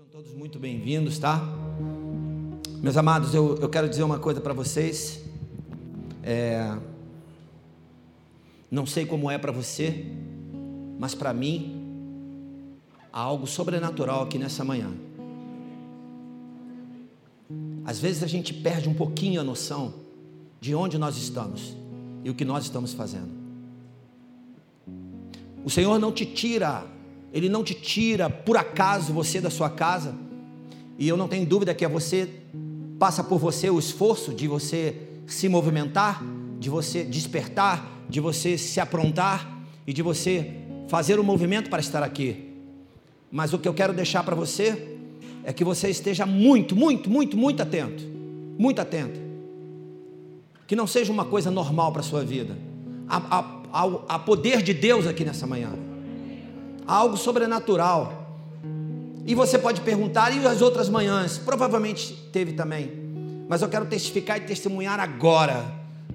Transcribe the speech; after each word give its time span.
Sejam 0.00 0.12
todos 0.12 0.32
muito 0.32 0.58
bem-vindos, 0.58 1.18
tá? 1.18 1.42
Meus 2.80 2.96
amados, 2.96 3.34
eu, 3.34 3.56
eu 3.56 3.68
quero 3.68 3.86
dizer 3.86 4.02
uma 4.02 4.18
coisa 4.18 4.40
para 4.40 4.54
vocês. 4.54 5.22
É, 6.22 6.74
não 8.70 8.86
sei 8.86 9.04
como 9.04 9.30
é 9.30 9.36
para 9.36 9.52
você, 9.52 10.06
mas 10.98 11.14
para 11.14 11.34
mim 11.34 12.78
há 13.12 13.20
algo 13.20 13.46
sobrenatural 13.46 14.22
aqui 14.22 14.38
nessa 14.38 14.64
manhã. 14.64 14.90
Às 17.84 18.00
vezes 18.00 18.22
a 18.22 18.26
gente 18.26 18.54
perde 18.54 18.88
um 18.88 18.94
pouquinho 18.94 19.38
a 19.38 19.44
noção 19.44 19.92
de 20.62 20.74
onde 20.74 20.96
nós 20.96 21.18
estamos 21.18 21.76
e 22.24 22.30
o 22.30 22.34
que 22.34 22.44
nós 22.44 22.64
estamos 22.64 22.94
fazendo. 22.94 23.32
O 25.62 25.68
Senhor 25.68 25.98
não 25.98 26.10
te 26.10 26.24
tira, 26.24 26.86
Ele 27.32 27.48
não 27.48 27.62
te 27.62 27.74
tira 27.74 28.28
por 28.28 28.56
acaso 28.56 29.12
você 29.12 29.40
da 29.40 29.50
sua 29.50 29.70
casa, 29.70 30.14
e 30.98 31.08
eu 31.08 31.16
não 31.16 31.28
tenho 31.28 31.46
dúvida 31.46 31.74
que 31.74 31.84
é 31.84 31.88
você, 31.88 32.28
passa 32.98 33.24
por 33.24 33.38
você 33.38 33.70
o 33.70 33.78
esforço 33.78 34.34
de 34.34 34.46
você 34.46 34.94
se 35.26 35.48
movimentar, 35.48 36.22
de 36.58 36.68
você 36.68 37.02
despertar, 37.04 38.04
de 38.08 38.20
você 38.20 38.58
se 38.58 38.80
aprontar 38.80 39.48
e 39.86 39.92
de 39.92 40.02
você 40.02 40.56
fazer 40.88 41.18
o 41.18 41.24
movimento 41.24 41.70
para 41.70 41.80
estar 41.80 42.02
aqui. 42.02 42.50
Mas 43.30 43.52
o 43.52 43.58
que 43.58 43.66
eu 43.66 43.72
quero 43.72 43.94
deixar 43.94 44.22
para 44.24 44.34
você 44.34 44.98
é 45.44 45.52
que 45.52 45.64
você 45.64 45.88
esteja 45.88 46.26
muito, 46.26 46.76
muito, 46.76 47.08
muito, 47.08 47.36
muito 47.36 47.62
atento. 47.62 48.02
Muito 48.58 48.80
atento. 48.80 49.18
Que 50.66 50.76
não 50.76 50.86
seja 50.86 51.12
uma 51.12 51.24
coisa 51.24 51.50
normal 51.50 51.92
para 51.92 52.00
a 52.00 52.04
sua 52.04 52.22
vida. 52.22 52.58
Há, 53.08 53.44
há 54.08 54.18
poder 54.18 54.62
de 54.62 54.74
Deus 54.74 55.06
aqui 55.06 55.24
nessa 55.24 55.46
manhã. 55.46 55.72
Algo 56.86 57.16
sobrenatural. 57.16 58.40
E 59.26 59.34
você 59.34 59.58
pode 59.58 59.80
perguntar, 59.80 60.34
e 60.36 60.46
as 60.46 60.62
outras 60.62 60.88
manhãs? 60.88 61.38
Provavelmente 61.38 62.14
teve 62.32 62.52
também. 62.52 62.90
Mas 63.48 63.62
eu 63.62 63.68
quero 63.68 63.86
testificar 63.86 64.38
e 64.38 64.40
testemunhar 64.40 64.98
agora 64.98 65.64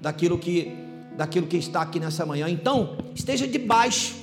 daquilo 0.00 0.38
que, 0.38 0.72
daquilo 1.16 1.46
que 1.46 1.56
está 1.56 1.82
aqui 1.82 2.00
nessa 2.00 2.26
manhã. 2.26 2.48
Então, 2.48 2.96
esteja 3.14 3.46
debaixo, 3.46 4.14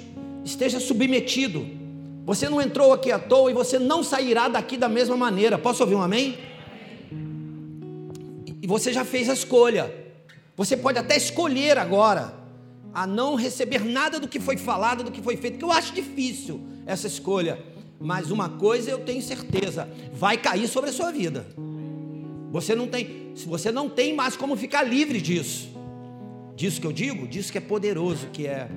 esteja 0.44 0.80
submetido 0.80 1.84
você 2.26 2.48
não 2.48 2.62
entrou 2.62 2.94
aqui 2.94 3.12
à 3.12 3.20
toa 3.20 3.52
e 3.52 3.54
você 3.54 3.78
não 3.78 4.02
sairá 4.02 4.48
daqui 4.48 4.78
da 4.78 4.88
mesma 4.88 5.18
maneira. 5.18 5.58
Posso 5.58 5.84
ouvir 5.84 5.96
um 5.96 6.02
amém? 6.02 6.38
E 8.62 8.66
você 8.66 8.94
já 8.94 9.04
fez 9.04 9.30
a 9.30 9.34
escolha. 9.34 9.94
Você 10.56 10.78
pode 10.78 10.98
até 10.98 11.18
escolher 11.18 11.78
agora 11.78 12.34
a 12.94 13.08
não 13.08 13.36
receber 13.36 13.84
nada 13.84 14.20
do 14.20 14.28
que 14.28 14.40
foi 14.40 14.58
falado, 14.58 15.04
do 15.04 15.12
que 15.12 15.22
foi 15.22 15.36
feito, 15.38 15.58
que 15.58 15.66
eu 15.66 15.72
acho 15.72 15.94
difícil 15.94 16.62
essa 16.86 17.08
escolha. 17.08 17.62
Mas 18.00 18.32
uma 18.32 18.50
coisa 18.50 18.92
eu 18.92 19.00
tenho 19.00 19.22
certeza, 19.22 19.90
vai 20.14 20.38
cair 20.38 20.68
sobre 20.68 20.90
a 20.90 20.94
sua 20.94 21.12
vida. 21.12 21.48
Você 22.52 22.76
não 22.76 22.88
tem, 22.88 23.34
você 23.46 23.72
não 23.72 23.90
tem 23.90 24.14
mais 24.14 24.36
como 24.36 24.56
ficar 24.56 24.84
livre 24.84 25.22
disso. 25.22 25.70
Disso 26.56 26.80
que 26.80 26.86
eu 26.86 26.94
digo, 26.94 27.28
disso 27.28 27.52
que 27.52 27.58
é 27.58 27.62
poderoso, 27.62 28.28
que 28.28 28.46
é 28.46 28.70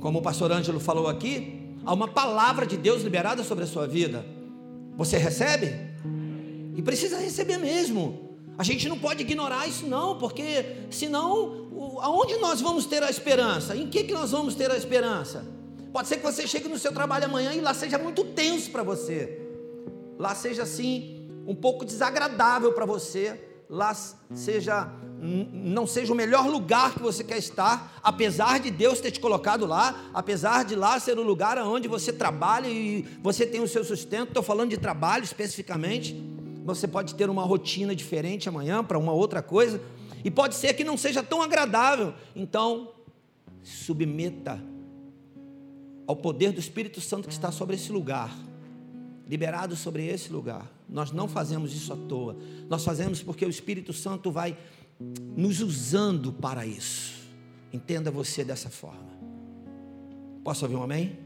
como 0.00 0.20
o 0.20 0.22
pastor 0.22 0.50
Ângelo 0.50 0.80
falou 0.80 1.06
aqui, 1.06 1.62
Há 1.84 1.92
uma 1.92 2.08
palavra 2.08 2.64
de 2.64 2.76
Deus 2.76 3.02
liberada 3.02 3.42
sobre 3.42 3.64
a 3.64 3.66
sua 3.66 3.86
vida. 3.86 4.24
Você 4.96 5.18
recebe? 5.18 5.72
E 6.76 6.82
precisa 6.82 7.18
receber 7.18 7.58
mesmo. 7.58 8.31
A 8.62 8.64
gente 8.64 8.88
não 8.88 8.96
pode 8.96 9.22
ignorar 9.22 9.66
isso, 9.66 9.88
não, 9.88 10.16
porque 10.16 10.86
senão, 10.88 11.66
aonde 12.00 12.36
nós 12.36 12.60
vamos 12.60 12.86
ter 12.86 13.02
a 13.02 13.10
esperança? 13.10 13.74
Em 13.74 13.88
que, 13.88 14.04
que 14.04 14.12
nós 14.12 14.30
vamos 14.30 14.54
ter 14.54 14.70
a 14.70 14.76
esperança? 14.76 15.44
Pode 15.92 16.06
ser 16.06 16.18
que 16.18 16.22
você 16.22 16.46
chegue 16.46 16.68
no 16.68 16.78
seu 16.78 16.92
trabalho 16.92 17.24
amanhã 17.24 17.52
e 17.52 17.60
lá 17.60 17.74
seja 17.74 17.98
muito 17.98 18.22
tenso 18.22 18.70
para 18.70 18.84
você, 18.84 19.42
lá 20.16 20.32
seja 20.36 20.62
assim, 20.62 21.28
um 21.44 21.56
pouco 21.56 21.84
desagradável 21.84 22.72
para 22.72 22.86
você, 22.86 23.36
lá 23.68 23.92
seja 24.32 24.88
não 25.18 25.84
seja 25.84 26.12
o 26.12 26.16
melhor 26.16 26.46
lugar 26.46 26.94
que 26.94 27.02
você 27.02 27.24
quer 27.24 27.38
estar, 27.38 27.98
apesar 28.00 28.60
de 28.60 28.70
Deus 28.70 29.00
ter 29.00 29.10
te 29.10 29.18
colocado 29.18 29.66
lá, 29.66 30.04
apesar 30.14 30.64
de 30.64 30.76
lá 30.76 31.00
ser 31.00 31.18
o 31.18 31.22
lugar 31.22 31.58
onde 31.58 31.88
você 31.88 32.12
trabalha 32.12 32.68
e 32.68 33.02
você 33.20 33.44
tem 33.44 33.60
o 33.60 33.68
seu 33.68 33.84
sustento. 33.84 34.28
Estou 34.28 34.42
falando 34.42 34.70
de 34.70 34.76
trabalho 34.76 35.24
especificamente. 35.24 36.41
Você 36.64 36.86
pode 36.86 37.14
ter 37.14 37.28
uma 37.28 37.44
rotina 37.44 37.94
diferente 37.94 38.48
amanhã 38.48 38.84
para 38.84 38.98
uma 38.98 39.12
outra 39.12 39.42
coisa, 39.42 39.80
e 40.24 40.30
pode 40.30 40.54
ser 40.54 40.74
que 40.74 40.84
não 40.84 40.96
seja 40.96 41.22
tão 41.22 41.42
agradável. 41.42 42.14
Então, 42.34 42.92
submeta 43.62 44.62
ao 46.06 46.16
poder 46.16 46.52
do 46.52 46.60
Espírito 46.60 47.00
Santo 47.00 47.28
que 47.28 47.34
está 47.34 47.50
sobre 47.50 47.76
esse 47.76 47.90
lugar, 47.90 48.36
liberado 49.28 49.74
sobre 49.76 50.06
esse 50.06 50.32
lugar. 50.32 50.70
Nós 50.88 51.10
não 51.10 51.26
fazemos 51.26 51.74
isso 51.74 51.92
à 51.92 51.96
toa, 51.96 52.36
nós 52.68 52.84
fazemos 52.84 53.22
porque 53.22 53.44
o 53.44 53.50
Espírito 53.50 53.92
Santo 53.92 54.30
vai 54.30 54.56
nos 55.36 55.60
usando 55.60 56.32
para 56.32 56.66
isso. 56.66 57.22
Entenda 57.72 58.10
você 58.10 58.44
dessa 58.44 58.68
forma. 58.68 59.10
Posso 60.44 60.64
ouvir 60.64 60.76
um 60.76 60.82
amém? 60.82 61.18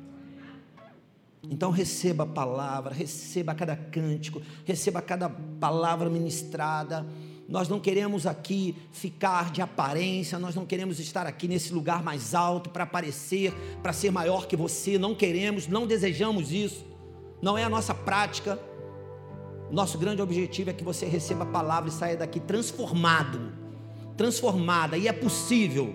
Então 1.51 1.71
receba 1.71 2.25
a 2.25 2.27
palavra, 2.27 2.93
receba 2.93 3.55
cada 3.55 3.77
cântico, 3.77 4.43
receba 4.65 5.01
cada 5.01 5.29
palavra 5.29 6.11
ministrada. 6.11 7.07
Nós 7.49 7.69
não 7.69 7.79
queremos 7.79 8.27
aqui 8.27 8.77
ficar 8.91 9.53
de 9.53 9.63
aparência, 9.63 10.39
nós 10.39 10.55
não 10.55 10.67
queremos 10.67 10.99
estar 10.99 11.27
aqui 11.27 11.47
nesse 11.47 11.73
lugar 11.73 12.03
mais 12.03 12.35
alto 12.35 12.71
para 12.71 12.83
aparecer, 12.85 13.53
para 13.83 13.93
ser 13.93 14.11
maior 14.11 14.47
que 14.47 14.57
você. 14.57 14.99
Não 14.99 15.15
queremos, 15.15 15.69
não 15.69 15.87
desejamos 15.87 16.53
isso. 16.53 16.85
Não 17.41 17.57
é 17.57 17.63
a 17.63 17.69
nossa 17.69 17.95
prática. 17.95 18.59
Nosso 19.71 19.99
grande 19.99 20.23
objetivo 20.23 20.71
é 20.71 20.73
que 20.73 20.83
você 20.83 21.07
receba 21.07 21.45
a 21.45 21.47
palavra 21.47 21.89
e 21.89 21.93
saia 21.93 22.17
daqui 22.17 22.41
transformado 22.41 23.67
transformada, 24.17 24.97
e 24.97 25.07
é 25.07 25.13
possível, 25.13 25.95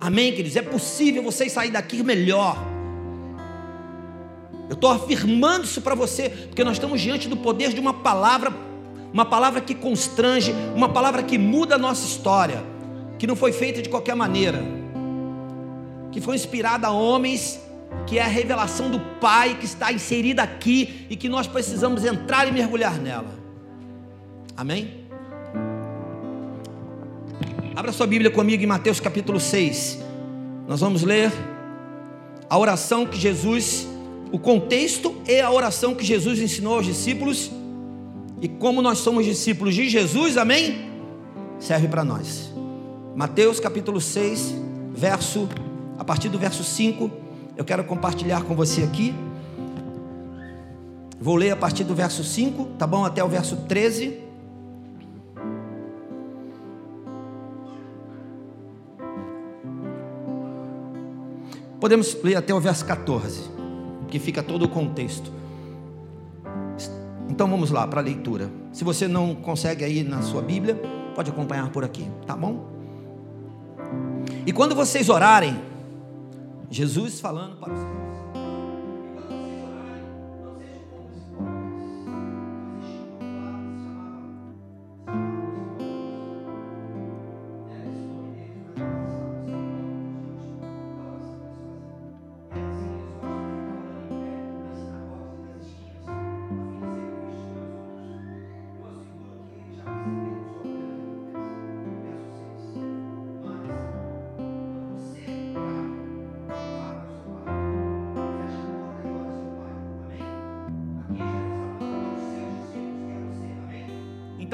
amém, 0.00 0.32
queridos? 0.32 0.56
É 0.56 0.62
possível 0.62 1.22
você 1.22 1.48
sair 1.48 1.70
daqui 1.70 2.02
melhor. 2.02 2.56
Eu 4.68 4.74
estou 4.74 4.90
afirmando 4.90 5.64
isso 5.64 5.80
para 5.80 5.94
você, 5.94 6.28
porque 6.28 6.62
nós 6.62 6.74
estamos 6.74 7.00
diante 7.00 7.28
do 7.28 7.36
poder 7.36 7.72
de 7.72 7.80
uma 7.80 7.94
palavra, 7.94 8.52
uma 9.12 9.24
palavra 9.24 9.60
que 9.60 9.74
constrange, 9.74 10.54
uma 10.74 10.88
palavra 10.88 11.22
que 11.22 11.38
muda 11.38 11.76
a 11.76 11.78
nossa 11.78 12.06
história, 12.06 12.62
que 13.18 13.26
não 13.26 13.34
foi 13.34 13.52
feita 13.52 13.80
de 13.80 13.88
qualquer 13.88 14.14
maneira, 14.14 14.62
que 16.12 16.20
foi 16.20 16.36
inspirada 16.36 16.86
a 16.86 16.90
homens, 16.90 17.60
que 18.06 18.18
é 18.18 18.22
a 18.22 18.26
revelação 18.26 18.90
do 18.90 19.00
Pai 19.20 19.56
que 19.58 19.64
está 19.64 19.92
inserida 19.92 20.42
aqui 20.42 21.06
e 21.08 21.16
que 21.16 21.28
nós 21.28 21.46
precisamos 21.46 22.04
entrar 22.04 22.46
e 22.46 22.52
mergulhar 22.52 22.98
nela. 22.98 23.38
Amém? 24.56 25.06
Abra 27.74 27.92
sua 27.92 28.06
Bíblia 28.06 28.30
comigo 28.30 28.62
em 28.62 28.66
Mateus 28.66 28.98
capítulo 28.98 29.38
6. 29.38 30.00
Nós 30.66 30.80
vamos 30.80 31.02
ler 31.02 31.32
a 32.50 32.58
oração 32.58 33.06
que 33.06 33.16
Jesus, 33.16 33.86
o 34.30 34.38
contexto 34.38 35.14
e 35.26 35.40
a 35.40 35.50
oração 35.50 35.94
que 35.94 36.04
Jesus 36.04 36.38
ensinou 36.40 36.74
aos 36.74 36.86
discípulos. 36.86 37.50
E 38.40 38.48
como 38.48 38.82
nós 38.82 38.98
somos 38.98 39.24
discípulos 39.24 39.74
de 39.74 39.88
Jesus, 39.88 40.36
amém? 40.36 40.90
Serve 41.58 41.88
para 41.88 42.04
nós. 42.04 42.52
Mateus 43.16 43.58
capítulo 43.58 44.00
6, 44.00 44.54
verso, 44.92 45.48
a 45.98 46.04
partir 46.04 46.28
do 46.28 46.38
verso 46.38 46.62
5, 46.62 47.10
eu 47.56 47.64
quero 47.64 47.82
compartilhar 47.84 48.44
com 48.44 48.54
você 48.54 48.82
aqui. 48.82 49.14
Vou 51.20 51.34
ler 51.34 51.50
a 51.50 51.56
partir 51.56 51.82
do 51.82 51.94
verso 51.94 52.22
5, 52.22 52.64
tá 52.78 52.86
bom? 52.86 53.04
Até 53.04 53.24
o 53.24 53.28
verso 53.28 53.56
13. 53.68 54.28
Podemos 61.80 62.16
ler 62.22 62.36
até 62.36 62.54
o 62.54 62.60
verso 62.60 62.84
14, 62.84 63.57
que 64.08 64.18
fica 64.18 64.42
todo 64.42 64.64
o 64.64 64.68
contexto. 64.68 65.30
Então 67.28 67.48
vamos 67.48 67.70
lá 67.70 67.86
para 67.86 68.00
a 68.00 68.02
leitura. 68.02 68.50
Se 68.72 68.84
você 68.84 69.06
não 69.06 69.34
consegue 69.34 69.84
aí 69.84 70.02
na 70.02 70.22
sua 70.22 70.42
Bíblia, 70.42 70.74
pode 71.14 71.30
acompanhar 71.30 71.70
por 71.70 71.84
aqui, 71.84 72.08
tá 72.26 72.36
bom? 72.36 72.66
E 74.46 74.52
quando 74.52 74.74
vocês 74.74 75.08
orarem, 75.08 75.60
Jesus 76.70 77.20
falando 77.20 77.56
para 77.56 77.72
os 77.72 78.07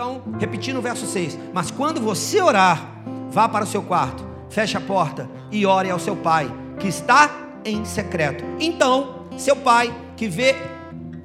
Então, 0.05 0.23
repetindo 0.39 0.77
o 0.77 0.83
verso 0.83 1.07
6: 1.07 1.39
Mas 1.55 1.71
quando 1.71 1.99
você 1.99 2.39
orar, 2.43 3.03
vá 3.31 3.49
para 3.49 3.65
o 3.65 3.67
seu 3.67 3.83
quarto, 3.83 4.23
feche 4.51 4.77
a 4.77 4.81
porta 4.81 5.31
e 5.51 5.65
ore 5.65 5.89
ao 5.89 5.99
seu 5.99 6.15
pai, 6.15 6.53
que 6.79 6.89
está 6.89 7.31
em 7.65 7.87
secreto. 7.87 8.45
Então, 8.61 9.25
seu 9.39 9.57
pai 9.57 9.95
que 10.15 10.29
vê, 10.29 10.55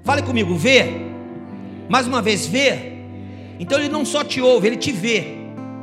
fale 0.05 0.21
comigo, 0.21 0.55
vê. 0.55 1.09
Mais 1.89 2.07
uma 2.07 2.21
vez, 2.21 2.45
vê. 2.45 2.93
Então 3.59 3.77
ele 3.77 3.89
não 3.89 4.05
só 4.05 4.23
te 4.23 4.39
ouve, 4.39 4.67
ele 4.67 4.77
te 4.77 4.93
vê. 4.93 5.39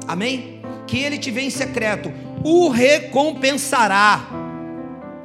Amém? 0.09 0.63
Que 0.87 0.99
ele 1.01 1.19
te 1.19 1.31
vê 1.31 1.43
em 1.43 1.51
secreto, 1.51 2.11
o 2.43 2.71
recompensará. 2.71 4.25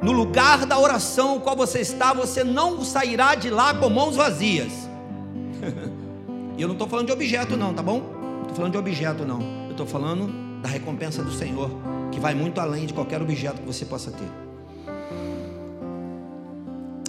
No 0.02 0.12
lugar 0.12 0.66
da 0.66 0.78
oração 0.78 1.40
qual 1.40 1.56
você 1.56 1.80
está, 1.80 2.12
você 2.12 2.44
não 2.44 2.84
sairá 2.84 3.34
de 3.34 3.48
lá 3.48 3.72
com 3.72 3.88
mãos 3.88 4.14
vazias. 4.14 4.81
E 6.56 6.62
eu 6.62 6.68
não 6.68 6.74
estou 6.74 6.88
falando 6.88 7.06
de 7.06 7.12
objeto, 7.12 7.56
não, 7.56 7.72
tá 7.72 7.82
bom? 7.82 8.00
Não 8.00 8.42
estou 8.42 8.56
falando 8.56 8.72
de 8.72 8.78
objeto, 8.78 9.24
não. 9.24 9.40
Eu 9.66 9.70
estou 9.72 9.86
falando 9.86 10.60
da 10.60 10.68
recompensa 10.68 11.22
do 11.22 11.32
Senhor, 11.32 11.70
que 12.10 12.20
vai 12.20 12.34
muito 12.34 12.60
além 12.60 12.86
de 12.86 12.94
qualquer 12.94 13.20
objeto 13.20 13.60
que 13.60 13.66
você 13.66 13.84
possa 13.84 14.10
ter. 14.10 14.28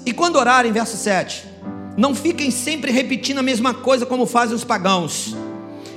E 0.06 0.12
quando 0.12 0.38
orarem, 0.38 0.72
verso 0.72 0.98
7, 0.98 1.46
não 1.96 2.16
fiquem 2.16 2.50
sempre 2.52 2.92
repetindo 2.92 3.38
a 3.38 3.44
mesma 3.44 3.74
coisa 3.74 4.06
como 4.06 4.26
fazem 4.26 4.56
os 4.56 4.64
pagãos. 4.64 5.36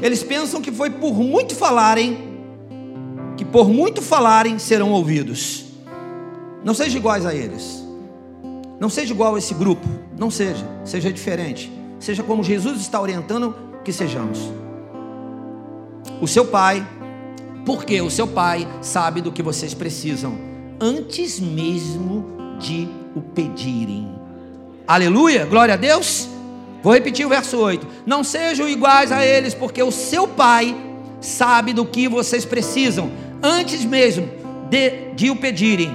Eles 0.01 0.23
pensam 0.23 0.61
que 0.61 0.71
foi 0.71 0.91
por 0.91 1.15
muito 1.15 1.55
falarem, 1.55 2.39
que 3.37 3.45
por 3.45 3.69
muito 3.69 4.03
falarem 4.03 4.59
serão 4.59 4.93
ouvidos. 4.93 5.65
Não 6.63 6.75
seja 6.75 6.99
iguais 6.99 7.25
a 7.25 7.35
eles. 7.35 7.83
Não 8.79 8.91
seja 8.91 9.13
igual 9.13 9.35
a 9.35 9.39
esse 9.39 9.55
grupo. 9.55 9.87
Não 10.19 10.31
seja. 10.31 10.67
Seja 10.85 11.13
diferente. 11.13 11.73
Seja 12.07 12.23
como 12.23 12.45
Jesus 12.45 12.81
está 12.81 13.01
orientando 13.01 13.53
que 13.85 13.93
sejamos. 13.93 14.39
O 16.21 16.29
seu 16.29 16.45
pai, 16.45 16.87
porque 17.65 18.01
o 18.01 18.09
seu 18.09 18.29
pai 18.29 18.65
sabe 18.81 19.21
do 19.21 19.33
que 19.33 19.43
vocês 19.43 19.75
precisam 19.75 20.39
antes 20.81 21.41
mesmo 21.41 22.25
de 22.61 22.89
o 23.17 23.21
pedirem. 23.21 24.09
Aleluia, 24.87 25.47
glória 25.47 25.75
a 25.75 25.77
Deus. 25.77 26.29
Vou 26.81 26.93
repetir 26.93 27.27
o 27.27 27.29
verso 27.29 27.59
8: 27.59 27.85
Não 28.07 28.23
sejam 28.23 28.69
iguais 28.69 29.11
a 29.11 29.27
eles, 29.27 29.53
porque 29.53 29.83
o 29.83 29.91
seu 29.91 30.29
pai 30.29 30.77
sabe 31.21 31.73
do 31.73 31.85
que 31.85 32.09
vocês 32.09 32.45
precisam 32.45 33.11
antes 33.43 33.85
mesmo 33.85 34.31
de, 34.71 35.13
de 35.17 35.29
o 35.29 35.35
pedirem. 35.35 35.91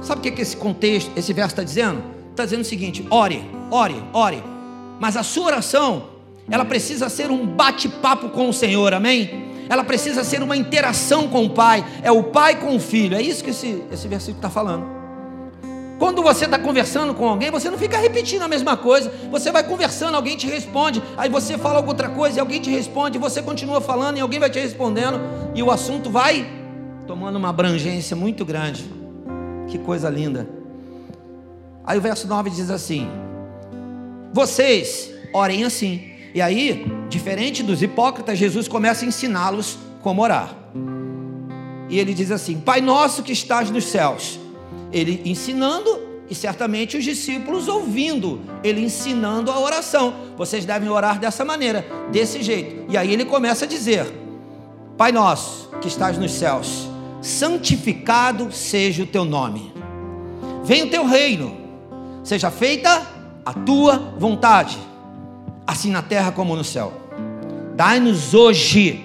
Sabe 0.00 0.18
o 0.18 0.22
que, 0.24 0.32
que 0.32 0.42
esse 0.42 0.56
contexto, 0.56 1.12
esse 1.14 1.32
verso 1.32 1.52
está 1.52 1.62
dizendo? 1.62 2.02
Está 2.32 2.44
dizendo 2.44 2.62
o 2.62 2.64
seguinte: 2.64 3.06
ore, 3.08 3.48
ore, 3.70 4.02
ore 4.12 4.53
mas 4.98 5.16
a 5.16 5.22
sua 5.22 5.46
oração, 5.46 6.04
ela 6.50 6.64
precisa 6.64 7.08
ser 7.08 7.30
um 7.30 7.46
bate-papo 7.46 8.28
com 8.28 8.48
o 8.48 8.52
Senhor, 8.52 8.92
amém? 8.94 9.44
Ela 9.68 9.82
precisa 9.82 10.22
ser 10.22 10.42
uma 10.42 10.56
interação 10.56 11.28
com 11.28 11.44
o 11.44 11.50
Pai, 11.50 11.84
é 12.02 12.12
o 12.12 12.24
Pai 12.24 12.60
com 12.60 12.76
o 12.76 12.80
Filho, 12.80 13.16
é 13.16 13.22
isso 13.22 13.42
que 13.42 13.50
esse, 13.50 13.82
esse 13.90 14.06
versículo 14.06 14.38
está 14.38 14.50
falando. 14.50 14.94
Quando 15.98 16.22
você 16.22 16.44
está 16.44 16.58
conversando 16.58 17.14
com 17.14 17.28
alguém, 17.28 17.50
você 17.50 17.70
não 17.70 17.78
fica 17.78 17.96
repetindo 17.96 18.42
a 18.42 18.48
mesma 18.48 18.76
coisa, 18.76 19.12
você 19.30 19.50
vai 19.52 19.62
conversando, 19.62 20.16
alguém 20.16 20.36
te 20.36 20.46
responde, 20.46 21.02
aí 21.16 21.30
você 21.30 21.56
fala 21.56 21.80
outra 21.80 22.08
coisa 22.08 22.38
e 22.38 22.40
alguém 22.40 22.60
te 22.60 22.70
responde, 22.70 23.16
você 23.16 23.40
continua 23.40 23.80
falando 23.80 24.18
e 24.18 24.20
alguém 24.20 24.40
vai 24.40 24.50
te 24.50 24.58
respondendo, 24.58 25.20
e 25.54 25.62
o 25.62 25.70
assunto 25.70 26.10
vai 26.10 26.46
tomando 27.06 27.36
uma 27.36 27.48
abrangência 27.48 28.16
muito 28.16 28.44
grande. 28.44 28.84
Que 29.68 29.78
coisa 29.78 30.10
linda. 30.10 30.48
Aí 31.86 31.96
o 31.96 32.00
verso 32.00 32.26
9 32.26 32.50
diz 32.50 32.70
assim: 32.70 33.08
vocês 34.34 35.12
orem 35.32 35.62
assim. 35.62 36.10
E 36.34 36.42
aí, 36.42 36.84
diferente 37.08 37.62
dos 37.62 37.80
hipócritas, 37.80 38.36
Jesus 38.36 38.66
começa 38.66 39.04
a 39.04 39.08
ensiná-los 39.08 39.78
como 40.02 40.20
orar. 40.20 40.52
E 41.88 42.00
ele 42.00 42.12
diz 42.12 42.32
assim: 42.32 42.58
Pai 42.58 42.80
nosso 42.80 43.22
que 43.22 43.32
estás 43.32 43.70
nos 43.70 43.84
céus. 43.84 44.40
Ele 44.92 45.22
ensinando 45.24 46.00
e 46.28 46.34
certamente 46.34 46.96
os 46.96 47.04
discípulos 47.04 47.68
ouvindo, 47.68 48.40
ele 48.64 48.80
ensinando 48.80 49.52
a 49.52 49.60
oração. 49.60 50.14
Vocês 50.36 50.64
devem 50.64 50.88
orar 50.88 51.20
dessa 51.20 51.44
maneira, 51.44 51.86
desse 52.10 52.42
jeito. 52.42 52.90
E 52.90 52.96
aí 52.96 53.12
ele 53.12 53.24
começa 53.24 53.66
a 53.66 53.68
dizer: 53.68 54.04
Pai 54.98 55.12
nosso 55.12 55.70
que 55.80 55.86
estás 55.86 56.18
nos 56.18 56.32
céus, 56.32 56.88
santificado 57.22 58.50
seja 58.50 59.04
o 59.04 59.06
teu 59.06 59.24
nome. 59.24 59.72
Venha 60.64 60.86
o 60.86 60.90
teu 60.90 61.06
reino. 61.06 61.62
Seja 62.24 62.50
feita 62.50 63.13
a 63.44 63.52
tua 63.52 64.14
vontade, 64.18 64.78
assim 65.66 65.90
na 65.90 66.00
terra 66.00 66.32
como 66.32 66.56
no 66.56 66.64
céu. 66.64 66.92
Dai-nos 67.76 68.32
hoje, 68.32 69.04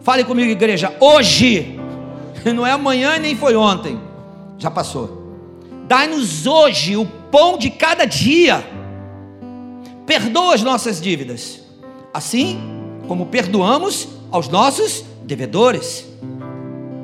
fale 0.00 0.24
comigo, 0.24 0.50
igreja, 0.50 0.94
hoje, 0.98 1.78
não 2.54 2.66
é 2.66 2.72
amanhã 2.72 3.18
nem 3.18 3.36
foi 3.36 3.54
ontem, 3.54 4.00
já 4.58 4.70
passou. 4.70 5.22
Dai-nos 5.86 6.46
hoje 6.46 6.96
o 6.96 7.06
pão 7.06 7.56
de 7.56 7.70
cada 7.70 8.04
dia, 8.04 8.64
perdoa 10.06 10.54
as 10.54 10.62
nossas 10.62 11.00
dívidas, 11.00 11.60
assim 12.12 12.60
como 13.06 13.26
perdoamos 13.26 14.08
aos 14.30 14.48
nossos 14.48 15.04
devedores, 15.22 16.04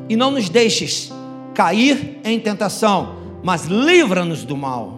e 0.09 0.17
não 0.17 0.31
nos 0.31 0.49
deixes 0.49 1.13
cair 1.55 2.19
em 2.25 2.41
tentação, 2.41 3.17
mas 3.43 3.67
livra-nos 3.67 4.45
do 4.45 4.57
mal 4.57 4.98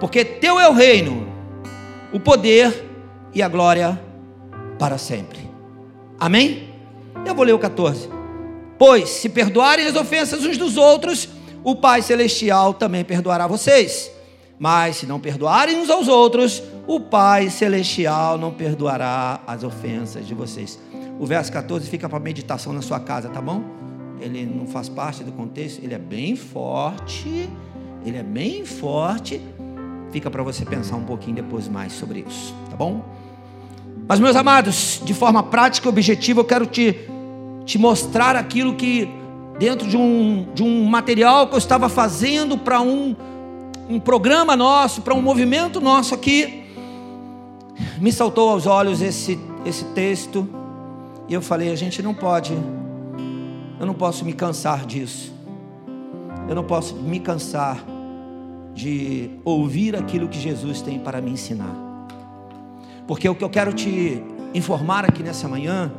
porque 0.00 0.24
teu 0.24 0.58
é 0.58 0.68
o 0.68 0.72
reino, 0.72 1.28
o 2.12 2.18
poder 2.18 2.88
e 3.34 3.42
a 3.42 3.48
glória 3.48 4.00
para 4.78 4.96
sempre. 4.96 5.38
Amém? 6.18 6.70
Eu 7.26 7.34
vou 7.34 7.44
ler 7.44 7.52
o 7.52 7.58
14. 7.58 8.08
Pois, 8.78 9.10
se 9.10 9.28
perdoarem 9.28 9.86
as 9.86 9.94
ofensas 9.94 10.42
uns 10.44 10.56
dos 10.56 10.78
outros, 10.78 11.28
o 11.62 11.76
Pai 11.76 12.00
Celestial 12.00 12.72
também 12.72 13.04
perdoará 13.04 13.46
vocês. 13.46 14.10
Mas 14.58 14.96
se 14.96 15.06
não 15.06 15.20
perdoarem 15.20 15.76
uns 15.76 15.90
aos 15.90 16.08
outros, 16.08 16.62
o 16.86 16.98
Pai 16.98 17.50
Celestial 17.50 18.38
não 18.38 18.52
perdoará 18.52 19.40
as 19.46 19.62
ofensas 19.62 20.26
de 20.26 20.34
vocês. 20.34 20.78
O 21.18 21.26
verso 21.26 21.52
14 21.52 21.86
fica 21.88 22.08
para 22.08 22.18
meditação 22.18 22.72
na 22.72 22.80
sua 22.80 23.00
casa, 23.00 23.28
tá 23.28 23.40
bom? 23.40 23.62
Ele 24.18 24.44
não 24.46 24.66
faz 24.66 24.88
parte 24.88 25.22
do 25.22 25.32
contexto, 25.32 25.82
ele 25.82 25.94
é 25.94 25.98
bem 25.98 26.36
forte, 26.36 27.48
ele 28.04 28.16
é 28.16 28.22
bem 28.22 28.64
forte, 28.64 29.40
Fica 30.12 30.30
para 30.30 30.42
você 30.42 30.64
pensar 30.64 30.96
um 30.96 31.04
pouquinho 31.04 31.36
depois 31.36 31.68
mais 31.68 31.92
sobre 31.92 32.24
isso, 32.28 32.54
tá 32.68 32.76
bom? 32.76 33.04
Mas, 34.08 34.18
meus 34.18 34.34
amados, 34.34 35.00
de 35.04 35.14
forma 35.14 35.40
prática 35.40 35.86
e 35.86 35.88
objetiva, 35.88 36.40
eu 36.40 36.44
quero 36.44 36.66
te, 36.66 36.96
te 37.64 37.78
mostrar 37.78 38.34
aquilo 38.34 38.74
que, 38.74 39.08
dentro 39.56 39.88
de 39.88 39.96
um, 39.96 40.48
de 40.52 40.64
um 40.64 40.84
material 40.84 41.46
que 41.46 41.54
eu 41.54 41.58
estava 41.58 41.88
fazendo 41.88 42.58
para 42.58 42.80
um, 42.80 43.14
um 43.88 44.00
programa 44.00 44.56
nosso, 44.56 45.02
para 45.02 45.14
um 45.14 45.22
movimento 45.22 45.80
nosso 45.80 46.12
aqui, 46.12 46.64
me 48.00 48.10
saltou 48.10 48.50
aos 48.50 48.66
olhos 48.66 49.00
esse, 49.00 49.38
esse 49.64 49.84
texto, 49.86 50.48
e 51.28 51.34
eu 51.34 51.40
falei: 51.40 51.70
a 51.70 51.76
gente 51.76 52.02
não 52.02 52.12
pode, 52.12 52.52
eu 53.78 53.86
não 53.86 53.94
posso 53.94 54.24
me 54.24 54.32
cansar 54.32 54.84
disso, 54.84 55.32
eu 56.48 56.54
não 56.56 56.64
posso 56.64 56.96
me 56.96 57.20
cansar 57.20 57.78
de 58.74 59.30
ouvir 59.44 59.96
aquilo 59.96 60.28
que 60.28 60.38
Jesus 60.38 60.80
tem 60.80 60.98
para 60.98 61.20
me 61.20 61.30
ensinar. 61.30 61.74
Porque 63.06 63.28
o 63.28 63.34
que 63.34 63.42
eu 63.42 63.50
quero 63.50 63.72
te 63.72 64.22
informar 64.54 65.04
aqui 65.04 65.22
nessa 65.22 65.48
manhã 65.48 65.92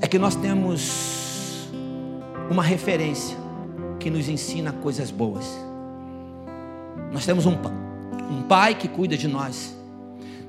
é 0.00 0.06
que 0.06 0.18
nós 0.18 0.34
temos 0.34 1.68
uma 2.50 2.62
referência 2.62 3.36
que 3.98 4.10
nos 4.10 4.28
ensina 4.28 4.72
coisas 4.72 5.10
boas. 5.10 5.46
Nós 7.10 7.24
temos 7.24 7.46
um, 7.46 7.56
um 8.30 8.42
pai 8.42 8.74
que 8.74 8.88
cuida 8.88 9.16
de 9.16 9.28
nós. 9.28 9.74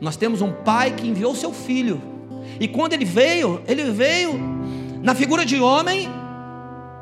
Nós 0.01 0.17
temos 0.17 0.41
um 0.41 0.51
pai 0.51 0.91
que 0.91 1.07
enviou 1.07 1.34
seu 1.36 1.53
filho. 1.53 2.01
E 2.60 2.67
quando 2.67 2.93
ele 2.93 3.05
veio, 3.05 3.62
ele 3.67 3.91
veio 3.91 4.34
na 5.01 5.15
figura 5.15 5.45
de 5.45 5.60
homem, 5.60 6.10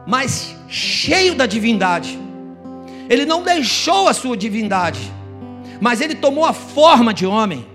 mas 0.05 0.55
cheio 0.67 1.36
da 1.36 1.46
divindade. 1.46 2.20
Ele 3.10 3.26
não 3.26 3.44
deixou 3.44 4.08
a 4.08 4.14
sua 4.14 4.38
divindade, 4.38 5.00
mas 5.80 6.02
ele 6.02 6.16
tomou 6.16 6.46
a 6.46 6.54
forma 6.54 7.14
de 7.14 7.26
homem. 7.26 7.66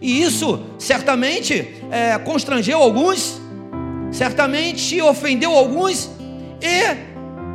E 0.00 0.22
isso 0.22 0.60
certamente 0.78 1.74
é, 1.90 2.18
constrangeu 2.18 2.82
alguns, 2.82 3.40
certamente 4.10 5.00
ofendeu 5.00 5.52
alguns, 5.56 6.10
e 6.60 7.12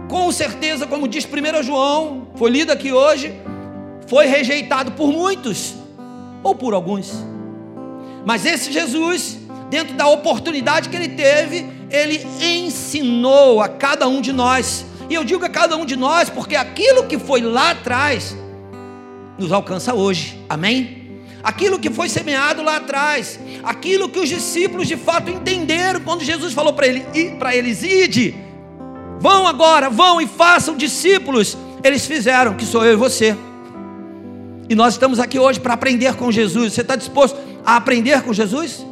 com 0.07 0.31
certeza, 0.31 0.87
como 0.87 1.07
diz 1.07 1.25
1 1.25 1.63
João, 1.63 2.29
foi 2.35 2.49
lido 2.49 2.71
aqui 2.71 2.93
hoje, 2.93 3.33
foi 4.07 4.27
rejeitado 4.27 4.93
por 4.93 5.11
muitos, 5.11 5.75
ou 6.41 6.55
por 6.55 6.73
alguns. 6.73 7.11
Mas 8.25 8.45
esse 8.45 8.71
Jesus, 8.71 9.37
dentro 9.69 9.95
da 9.95 10.07
oportunidade 10.07 10.87
que 10.87 10.95
ele 10.95 11.09
teve, 11.09 11.65
ele 11.89 12.25
ensinou 12.41 13.61
a 13.61 13.67
cada 13.67 14.07
um 14.07 14.21
de 14.21 14.31
nós 14.31 14.85
e 15.09 15.13
eu 15.13 15.23
digo 15.23 15.45
a 15.45 15.49
cada 15.49 15.75
um 15.75 15.85
de 15.85 15.95
nós, 15.95 16.29
porque 16.29 16.55
aquilo 16.55 17.05
que 17.05 17.17
foi 17.17 17.41
lá 17.41 17.71
atrás 17.71 18.35
nos 19.37 19.51
alcança 19.51 19.93
hoje. 19.93 20.39
Amém? 20.49 20.97
aquilo 21.47 21.79
que 21.79 21.89
foi 21.89 22.09
semeado 22.09 22.61
lá 22.61 22.75
atrás, 22.75 23.39
aquilo 23.63 24.09
que 24.09 24.19
os 24.19 24.27
discípulos 24.27 24.85
de 24.85 24.97
fato 24.97 25.29
entenderam 25.29 26.01
quando 26.01 26.21
Jesus 26.21 26.53
falou 26.53 26.73
para 26.73 26.87
ele, 26.87 27.05
para 27.39 27.55
eles: 27.55 27.83
ide, 27.83 28.35
vão 29.17 29.47
agora, 29.47 29.89
vão 29.89 30.19
e 30.19 30.27
façam 30.27 30.75
discípulos. 30.75 31.57
Eles 31.81 32.05
fizeram, 32.05 32.55
que 32.55 32.65
sou 32.65 32.83
eu 32.83 32.93
e 32.93 32.95
você. 32.97 33.37
E 34.67 34.75
nós 34.75 34.95
estamos 34.95 35.19
aqui 35.19 35.39
hoje 35.39 35.59
para 35.59 35.73
aprender 35.73 36.15
com 36.15 36.29
Jesus. 36.29 36.73
Você 36.73 36.81
está 36.81 36.97
disposto 36.97 37.37
a 37.65 37.77
aprender 37.77 38.21
com 38.23 38.33
Jesus? 38.33 38.85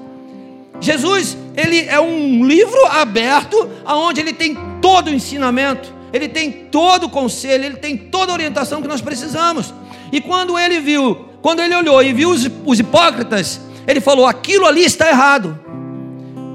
Jesus, 0.80 1.38
ele 1.58 1.82
é 1.82 2.00
um 2.00 2.46
livro 2.46 2.86
aberto, 2.86 3.70
aonde 3.84 4.22
ele 4.22 4.32
tem 4.32 4.56
todo 4.82 5.08
o 5.08 5.14
ensinamento, 5.14 5.94
ele 6.16 6.30
tem 6.30 6.50
todo 6.50 7.08
o 7.08 7.10
conselho, 7.10 7.66
ele 7.66 7.76
tem 7.76 7.98
toda 7.98 8.32
a 8.32 8.36
orientação 8.36 8.82
que 8.82 8.88
nós 8.88 9.02
precisamos. 9.02 9.74
E 10.14 10.22
quando 10.22 10.58
ele 10.58 10.80
viu, 10.80 11.26
quando 11.42 11.60
ele 11.60 11.76
olhou 11.76 12.02
e 12.02 12.14
viu 12.14 12.30
os, 12.30 12.50
os 12.66 12.80
hipócritas, 12.80 13.60
ele 13.86 14.00
falou: 14.00 14.26
aquilo 14.26 14.66
ali 14.66 14.86
está 14.86 15.10
errado. 15.10 15.60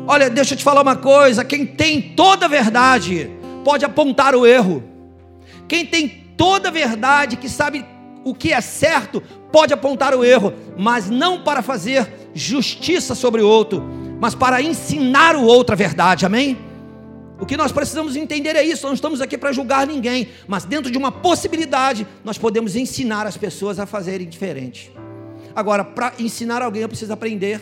Olha, 0.06 0.30
deixa 0.30 0.54
eu 0.54 0.58
te 0.58 0.64
falar 0.64 0.80
uma 0.80 0.96
coisa: 0.96 1.44
quem 1.44 1.66
tem 1.66 2.00
toda 2.00 2.46
a 2.46 2.48
verdade 2.48 3.30
pode 3.62 3.84
apontar 3.84 4.34
o 4.34 4.46
erro. 4.46 4.82
Quem 5.68 5.84
tem 5.84 6.08
toda 6.38 6.68
a 6.68 6.72
verdade, 6.72 7.36
que 7.36 7.46
sabe 7.46 7.84
o 8.24 8.34
que 8.34 8.54
é 8.54 8.62
certo, 8.62 9.22
pode 9.52 9.74
apontar 9.74 10.14
o 10.14 10.24
erro, 10.24 10.54
mas 10.78 11.10
não 11.10 11.42
para 11.42 11.60
fazer 11.60 12.10
justiça 12.32 13.14
sobre 13.14 13.42
o 13.42 13.46
outro, 13.46 13.84
mas 14.18 14.34
para 14.34 14.62
ensinar 14.62 15.36
o 15.36 15.44
outro 15.44 15.74
a 15.74 15.76
verdade, 15.76 16.24
amém? 16.24 16.69
O 17.40 17.46
que 17.46 17.56
nós 17.56 17.72
precisamos 17.72 18.16
entender 18.16 18.54
é 18.54 18.62
isso, 18.62 18.82
nós 18.82 18.90
não 18.90 18.94
estamos 18.94 19.20
aqui 19.22 19.38
para 19.38 19.50
julgar 19.50 19.86
ninguém, 19.86 20.28
mas 20.46 20.64
dentro 20.64 20.90
de 20.90 20.98
uma 20.98 21.10
possibilidade, 21.10 22.06
nós 22.22 22.36
podemos 22.36 22.76
ensinar 22.76 23.26
as 23.26 23.36
pessoas 23.36 23.78
a 23.78 23.86
fazerem 23.86 24.28
diferente. 24.28 24.92
Agora, 25.56 25.82
para 25.82 26.12
ensinar 26.18 26.60
alguém, 26.60 26.82
eu 26.82 26.88
preciso 26.88 27.12
aprender. 27.12 27.60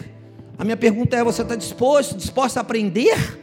A 0.58 0.64
minha 0.64 0.76
pergunta 0.76 1.16
é: 1.16 1.22
você 1.22 1.42
está 1.42 1.54
disposto, 1.54 2.16
disposta 2.16 2.58
a 2.58 2.62
aprender? 2.62 3.38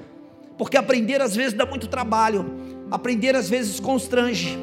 Porque 0.57 0.75
aprender 0.75 1.21
às 1.21 1.35
vezes 1.35 1.53
dá 1.53 1.65
muito 1.65 1.87
trabalho, 1.87 2.53
aprender 2.91 3.35
às 3.35 3.49
vezes 3.49 3.79
constrange. 3.79 4.59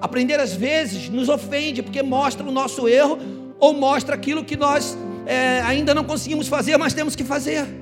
Aprender 0.00 0.40
às 0.40 0.54
vezes 0.54 1.10
nos 1.10 1.28
ofende, 1.28 1.82
porque 1.82 2.02
mostra 2.02 2.46
o 2.46 2.50
nosso 2.50 2.88
erro 2.88 3.18
ou 3.58 3.74
mostra 3.74 4.14
aquilo 4.14 4.42
que 4.42 4.56
nós 4.56 4.96
é, 5.26 5.60
ainda 5.60 5.94
não 5.94 6.04
conseguimos 6.04 6.48
fazer, 6.48 6.78
mas 6.78 6.94
temos 6.94 7.14
que 7.14 7.22
fazer. 7.22 7.79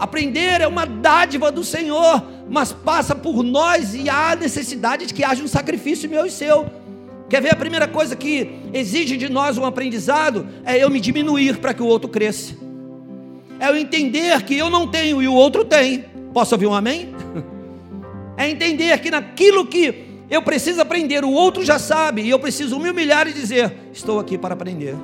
Aprender 0.00 0.62
é 0.62 0.66
uma 0.66 0.86
dádiva 0.86 1.52
do 1.52 1.62
Senhor, 1.62 2.24
mas 2.48 2.72
passa 2.72 3.14
por 3.14 3.42
nós 3.42 3.94
e 3.94 4.08
há 4.08 4.34
necessidade 4.34 5.04
de 5.04 5.12
que 5.12 5.22
haja 5.22 5.44
um 5.44 5.46
sacrifício 5.46 6.08
meu 6.08 6.24
e 6.24 6.30
seu. 6.30 6.70
Quer 7.28 7.42
ver 7.42 7.52
a 7.52 7.56
primeira 7.56 7.86
coisa 7.86 8.16
que 8.16 8.50
exige 8.72 9.18
de 9.18 9.28
nós 9.28 9.58
um 9.58 9.64
aprendizado? 9.66 10.48
É 10.64 10.82
eu 10.82 10.88
me 10.88 10.98
diminuir 11.00 11.58
para 11.58 11.74
que 11.74 11.82
o 11.82 11.86
outro 11.86 12.08
cresça. 12.08 12.54
É 13.60 13.68
eu 13.68 13.76
entender 13.76 14.42
que 14.42 14.56
eu 14.56 14.70
não 14.70 14.88
tenho 14.88 15.22
e 15.22 15.28
o 15.28 15.34
outro 15.34 15.66
tem. 15.66 16.06
Posso 16.32 16.54
ouvir 16.54 16.66
um 16.66 16.74
amém? 16.74 17.14
É 18.38 18.48
entender 18.48 18.98
que 19.00 19.10
naquilo 19.10 19.66
que 19.66 20.22
eu 20.30 20.40
preciso 20.40 20.80
aprender, 20.80 21.26
o 21.26 21.30
outro 21.30 21.62
já 21.62 21.78
sabe, 21.78 22.22
e 22.22 22.30
eu 22.30 22.38
preciso 22.38 22.80
me 22.80 22.88
humilhar 22.88 23.28
e 23.28 23.34
dizer: 23.34 23.70
estou 23.92 24.18
aqui 24.18 24.38
para 24.38 24.54
aprender. 24.54 24.96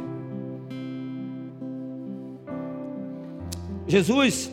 Jesus, 3.87 4.51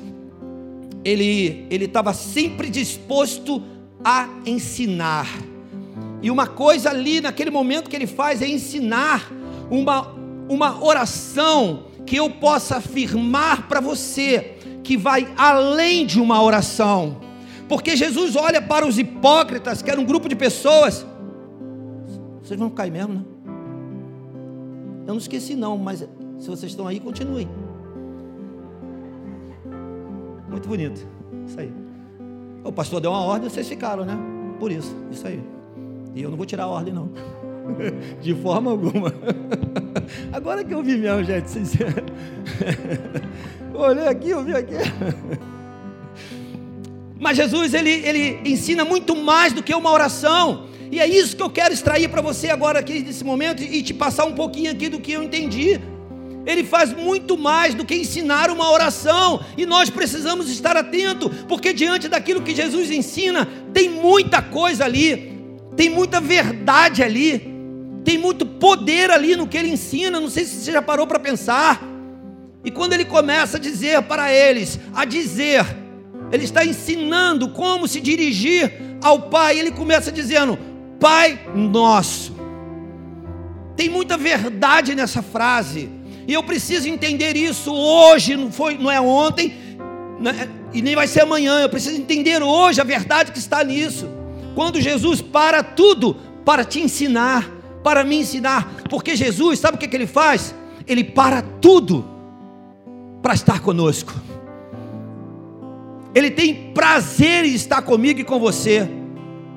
ele 1.03 1.67
estava 1.72 2.13
sempre 2.13 2.69
disposto 2.69 3.62
a 4.03 4.29
ensinar. 4.45 5.27
E 6.22 6.31
uma 6.31 6.48
coisa 6.48 6.89
ali 6.89 7.19
naquele 7.22 7.50
momento 7.50 7.89
que 7.89 7.95
ele 7.95 8.07
faz 8.07 8.41
é 8.41 8.48
ensinar 8.48 9.31
uma 9.69 10.24
uma 10.50 10.83
oração 10.83 11.86
que 12.05 12.15
eu 12.15 12.29
possa 12.29 12.77
afirmar 12.77 13.67
para 13.67 13.79
você 13.79 14.57
que 14.83 14.98
vai 14.98 15.31
além 15.38 16.05
de 16.05 16.19
uma 16.19 16.41
oração. 16.41 17.22
Porque 17.69 17.95
Jesus 17.95 18.36
olha 18.36 18.62
para 18.62 18.86
os 18.86 19.00
hipócritas, 19.00 19.81
que 19.81 19.89
era 19.89 20.00
um 20.00 20.05
grupo 20.05 20.27
de 20.27 20.36
pessoas. 20.36 21.05
Vocês 22.41 22.60
vão 22.60 22.69
cair 22.69 22.91
mesmo, 22.91 23.13
né? 23.13 23.22
Eu 25.07 25.13
não 25.13 25.17
esqueci, 25.17 25.55
não, 25.55 25.77
mas 25.77 26.00
se 26.39 26.50
vocês 26.50 26.72
estão 26.72 26.88
aí, 26.88 27.00
continuem. 27.00 27.48
Muito 30.53 30.69
bonito. 30.69 31.05
Isso 31.48 31.60
aí. 31.60 31.74
O 32.63 32.72
pastor 32.72 33.01
deu 33.01 33.10
uma 33.10 33.22
ordem, 33.22 33.50
vocês 33.50 33.67
ficaram, 33.67 34.05
né? 34.05 34.15
Por 34.60 34.72
isso, 34.72 34.95
isso 35.12 35.25
aí. 35.25 35.43
E 36.13 36.22
eu 36.22 36.29
não 36.29 36.38
vou 36.38 36.45
tirar 36.45 36.65
a 36.65 36.67
ordem, 36.67 36.93
não. 36.93 37.10
De 38.22 38.36
forma 38.36 38.69
alguma. 38.69 39.12
Agora 40.31 40.63
que 40.63 40.72
eu 40.72 40.83
vi 40.83 40.95
mesmo, 40.95 41.24
gente. 41.24 41.50
Olhei 43.74 44.07
aqui, 44.07 44.29
eu 44.29 44.43
vi 44.43 44.53
aqui. 44.53 44.75
Mas 47.19 47.36
Jesus, 47.36 47.74
ele, 47.74 47.89
ele 47.89 48.48
ensina 48.48 48.86
muito 48.86 49.15
mais 49.15 49.53
do 49.53 49.63
que 49.63 49.74
uma 49.74 49.91
oração. 49.91 50.67
E 50.91 51.00
é 51.00 51.07
isso 51.07 51.36
que 51.36 51.41
eu 51.41 51.50
quero 51.50 51.74
extrair 51.74 52.07
para 52.10 52.22
você 52.22 52.51
agora 52.51 52.77
aqui 52.77 53.00
nesse 53.00 53.24
momento 53.24 53.63
e 53.63 53.81
te 53.81 53.91
passar 53.91 54.25
um 54.25 54.36
pouquinho 54.36 54.72
aqui 54.72 54.88
do 54.88 55.00
que 55.00 55.13
eu 55.13 55.24
entendi. 55.24 55.81
Ele 56.45 56.63
faz 56.63 56.91
muito 56.91 57.38
mais 57.38 57.73
do 57.73 57.85
que 57.85 57.95
ensinar 57.95 58.50
uma 58.50 58.69
oração, 58.71 59.43
e 59.57 59.65
nós 59.65 59.89
precisamos 59.89 60.50
estar 60.50 60.75
atentos, 60.75 61.31
porque 61.47 61.73
diante 61.73 62.07
daquilo 62.07 62.41
que 62.41 62.53
Jesus 62.53 62.91
ensina, 62.91 63.47
tem 63.73 63.89
muita 63.89 64.41
coisa 64.41 64.83
ali, 64.83 65.39
tem 65.75 65.89
muita 65.89 66.19
verdade 66.19 67.01
ali, 67.01 67.53
tem 68.03 68.17
muito 68.17 68.45
poder 68.45 69.09
ali 69.09 69.35
no 69.35 69.47
que 69.47 69.57
ele 69.57 69.69
ensina. 69.69 70.19
Não 70.19 70.29
sei 70.29 70.45
se 70.45 70.57
você 70.57 70.71
já 70.71 70.81
parou 70.81 71.07
para 71.07 71.19
pensar. 71.19 71.81
E 72.63 72.71
quando 72.71 72.93
ele 72.93 73.05
começa 73.05 73.57
a 73.57 73.59
dizer 73.59 74.01
para 74.03 74.31
eles, 74.31 74.79
a 74.93 75.05
dizer, 75.05 75.65
ele 76.31 76.43
está 76.43 76.65
ensinando 76.65 77.50
como 77.50 77.88
se 77.88 78.00
dirigir 78.01 78.71
ao 79.01 79.23
Pai. 79.29 79.59
Ele 79.59 79.71
começa 79.71 80.12
dizendo: 80.12 80.57
Pai 81.00 81.39
nosso. 81.55 82.35
Tem 83.75 83.89
muita 83.89 84.17
verdade 84.17 84.93
nessa 84.95 85.21
frase. 85.21 85.89
E 86.27 86.34
eu 86.34 86.44
preciso 86.44 86.88
entender 86.88 87.36
isso 87.36 87.74
hoje, 87.74 88.36
não 88.36 88.51
foi, 88.51 88.77
não 88.77 88.89
é 88.89 89.00
ontem, 89.00 89.53
né, 90.20 90.50
e 90.74 90.82
nem 90.82 90.96
vai 90.96 91.08
ser 91.08 91.22
amanhã. 91.22 91.62
Eu 91.62 91.70
preciso 91.70 92.00
entender 92.00 92.42
hoje 92.42 92.80
a 92.80 92.84
verdade 92.84 93.32
que 93.32 93.39
está 93.39 93.63
nisso. 93.63 94.08
Quando 94.56 94.80
Jesus 94.80 95.22
para 95.22 95.63
tudo 95.63 96.15
para 96.46 96.63
te 96.63 96.80
ensinar, 96.80 97.50
para 97.84 98.03
me 98.03 98.18
ensinar, 98.18 98.72
porque 98.89 99.15
Jesus, 99.15 99.60
sabe 99.60 99.75
o 99.75 99.80
que, 99.80 99.88
que 99.88 99.96
ele 99.96 100.08
faz? 100.08 100.53
Ele 100.88 101.03
para 101.03 101.42
tudo 101.42 102.06
para 103.22 103.34
estar 103.34 103.60
conosco. 103.62 104.13
Ele 106.13 106.30
tem 106.30 106.72
prazer 106.74 107.46
em 107.46 107.53
estar 107.53 107.82
comigo 107.82 108.20
e 108.20 108.24
com 108.24 108.39
você. 108.39 108.88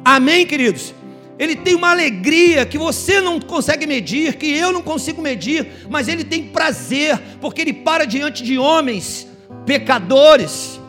Amém, 0.04 0.46
queridos? 0.46 0.94
Ele 1.38 1.54
tem 1.54 1.74
uma 1.74 1.90
alegria 1.90 2.64
que 2.64 2.78
você 2.78 3.20
não 3.20 3.38
consegue 3.38 3.86
medir, 3.86 4.36
que 4.36 4.46
eu 4.46 4.72
não 4.72 4.82
consigo 4.82 5.20
medir, 5.20 5.66
mas 5.90 6.08
ele 6.08 6.24
tem 6.24 6.44
prazer, 6.44 7.20
porque 7.40 7.60
ele 7.60 7.72
para 7.72 8.06
diante 8.06 8.42
de 8.42 8.58
homens 8.58 9.28
pecadores 9.66 10.80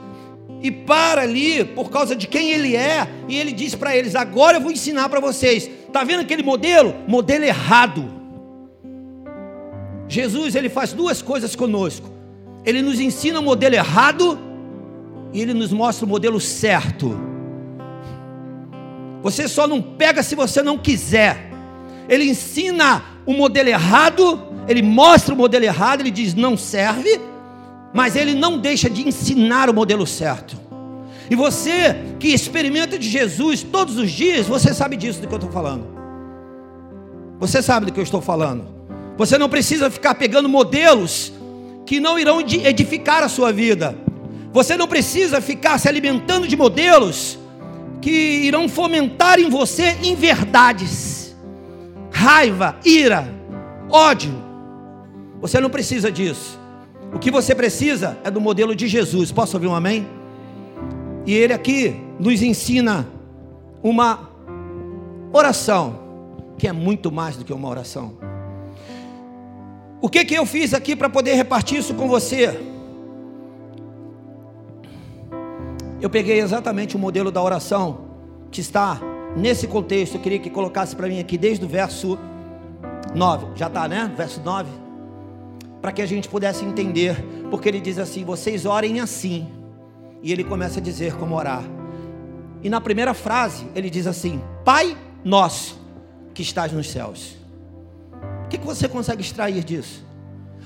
e 0.62 0.72
para 0.72 1.22
ali 1.22 1.66
por 1.66 1.90
causa 1.90 2.16
de 2.16 2.28
quem 2.28 2.52
ele 2.52 2.76
é, 2.76 3.08
e 3.28 3.38
ele 3.38 3.52
diz 3.52 3.76
para 3.76 3.96
eles: 3.96 4.16
"Agora 4.16 4.58
eu 4.58 4.62
vou 4.62 4.72
ensinar 4.72 5.10
para 5.10 5.20
vocês". 5.20 5.70
Tá 5.92 6.04
vendo 6.04 6.22
aquele 6.22 6.44
modelo? 6.44 6.96
Modelo 7.08 7.44
errado. 7.44 8.18
Jesus, 10.08 10.56
ele 10.56 10.70
faz 10.70 10.94
duas 10.94 11.22
coisas 11.22 11.56
conosco. 11.56 12.10
Ele 12.64 12.82
nos 12.82 13.00
ensina 13.00 13.40
o 13.40 13.44
modelo 13.44 13.76
errado 13.76 14.40
e 15.34 15.42
ele 15.42 15.54
nos 15.54 15.72
mostra 15.72 16.06
o 16.06 16.10
modelo 16.10 16.40
certo. 16.40 17.27
Você 19.22 19.48
só 19.48 19.68
não 19.68 19.82
pega 19.82 20.24
se 20.24 20.36
você 20.36 20.62
não 20.62 20.78
quiser. 20.78 21.52
Ele 22.08 22.30
ensina 22.30 23.04
o 23.26 23.34
modelo 23.34 23.70
errado, 23.70 24.42
ele 24.68 24.82
mostra 24.82 25.34
o 25.34 25.38
modelo 25.38 25.66
errado, 25.66 26.02
ele 26.02 26.12
diz 26.12 26.34
não 26.34 26.56
serve, 26.56 27.20
mas 27.94 28.16
ele 28.16 28.34
não 28.34 28.58
deixa 28.58 28.90
de 28.90 29.08
ensinar 29.08 29.70
o 29.70 29.74
modelo 29.74 30.06
certo. 30.08 30.58
E 31.30 31.36
você 31.36 31.96
que 32.20 32.30
experimenta 32.30 32.98
de 32.98 33.10
Jesus 33.10 33.64
todos 33.64 33.98
os 33.98 34.12
dias, 34.12 34.48
você 34.48 34.74
sabe 34.74 34.96
disso 34.96 35.20
do 35.20 35.28
que 35.28 35.34
eu 35.34 35.38
estou 35.38 35.52
falando. 35.52 35.86
Você 37.40 37.62
sabe 37.62 37.86
do 37.86 37.92
que 37.92 38.00
eu 38.00 38.04
estou 38.04 38.22
falando. 38.22 38.66
Você 39.18 39.38
não 39.38 39.50
precisa 39.50 39.90
ficar 39.90 40.16
pegando 40.16 40.48
modelos 40.48 41.34
que 41.86 42.00
não 42.00 42.18
irão 42.18 42.40
edificar 42.40 43.24
a 43.24 43.30
sua 43.30 43.52
vida. 43.52 43.98
Você 44.54 44.78
não 44.78 44.88
precisa 44.88 45.42
ficar 45.42 45.78
se 45.78 45.88
alimentando 45.88 46.48
de 46.48 46.56
modelos 46.56 47.38
que 48.02 48.12
irão 48.12 48.70
fomentar 48.70 49.40
em 49.40 49.50
você 49.50 49.98
inverdades, 50.04 51.36
raiva, 52.12 52.78
ira, 52.86 53.28
ódio. 53.90 54.34
Você 55.42 55.60
não 55.60 55.70
precisa 55.70 56.12
disso. 56.12 56.60
O 57.14 57.20
que 57.20 57.32
você 57.32 57.56
precisa 57.56 58.18
é 58.24 58.30
do 58.30 58.42
modelo 58.42 58.76
de 58.76 58.88
Jesus. 58.88 59.32
Posso 59.32 59.56
ouvir 59.56 59.68
um 59.68 59.76
amém? 59.76 60.08
E 61.26 61.34
ele 61.34 61.54
aqui 61.54 61.96
nos 62.20 62.42
ensina 62.42 63.08
uma 63.82 64.30
oração, 65.32 66.00
que 66.58 66.68
é 66.68 66.74
muito 66.74 67.12
mais 67.12 67.38
do 67.38 67.46
que 67.46 67.54
uma 67.54 67.68
oração. 67.68 68.18
O 70.02 70.10
que, 70.10 70.24
que 70.26 70.36
eu 70.36 70.46
fiz 70.46 70.74
aqui 70.74 70.96
para 70.96 71.10
poder 71.10 71.34
repartir 71.36 71.80
isso 71.80 71.94
com 71.94 72.08
você? 72.08 72.60
Eu 76.00 76.10
peguei 76.10 76.40
exatamente 76.40 76.96
o 76.96 77.00
modelo 77.00 77.32
da 77.32 77.42
oração 77.42 78.06
que 78.52 78.62
está 78.62 79.00
nesse 79.36 79.68
contexto. 79.68 80.16
Eu 80.16 80.22
queria 80.22 80.40
que 80.40 80.50
colocasse 80.50 80.96
para 80.96 81.08
mim 81.08 81.20
aqui 81.20 81.38
desde 81.38 81.66
o 81.66 81.68
verso 81.68 82.20
9. 83.16 83.48
Já 83.56 83.68
está, 83.68 83.88
né? 83.88 84.12
Verso 84.16 84.42
9. 84.42 84.70
Para 85.82 85.92
que 85.92 86.02
a 86.02 86.06
gente 86.06 86.30
pudesse 86.30 86.64
entender. 86.64 87.16
Porque 87.50 87.68
ele 87.68 87.82
diz 87.82 87.98
assim: 87.98 88.24
vocês 88.24 88.66
orem 88.66 89.00
assim. 89.00 89.48
E 90.22 90.32
ele 90.32 90.44
começa 90.44 90.80
a 90.80 90.84
dizer 90.84 91.16
como 91.16 91.36
orar. 91.36 91.64
E 92.64 92.70
na 92.70 92.80
primeira 92.80 93.14
frase, 93.16 93.68
ele 93.76 93.90
diz 93.90 94.06
assim: 94.06 94.42
Pai 94.64 94.96
nosso 95.24 95.80
que 96.34 96.44
estás 96.44 96.72
nos 96.72 96.90
céus. 96.90 97.36
O 98.46 98.50
que, 98.50 98.60
que 98.60 98.66
você 98.66 98.88
consegue 98.88 99.22
extrair 99.22 99.64
disso? 99.64 100.06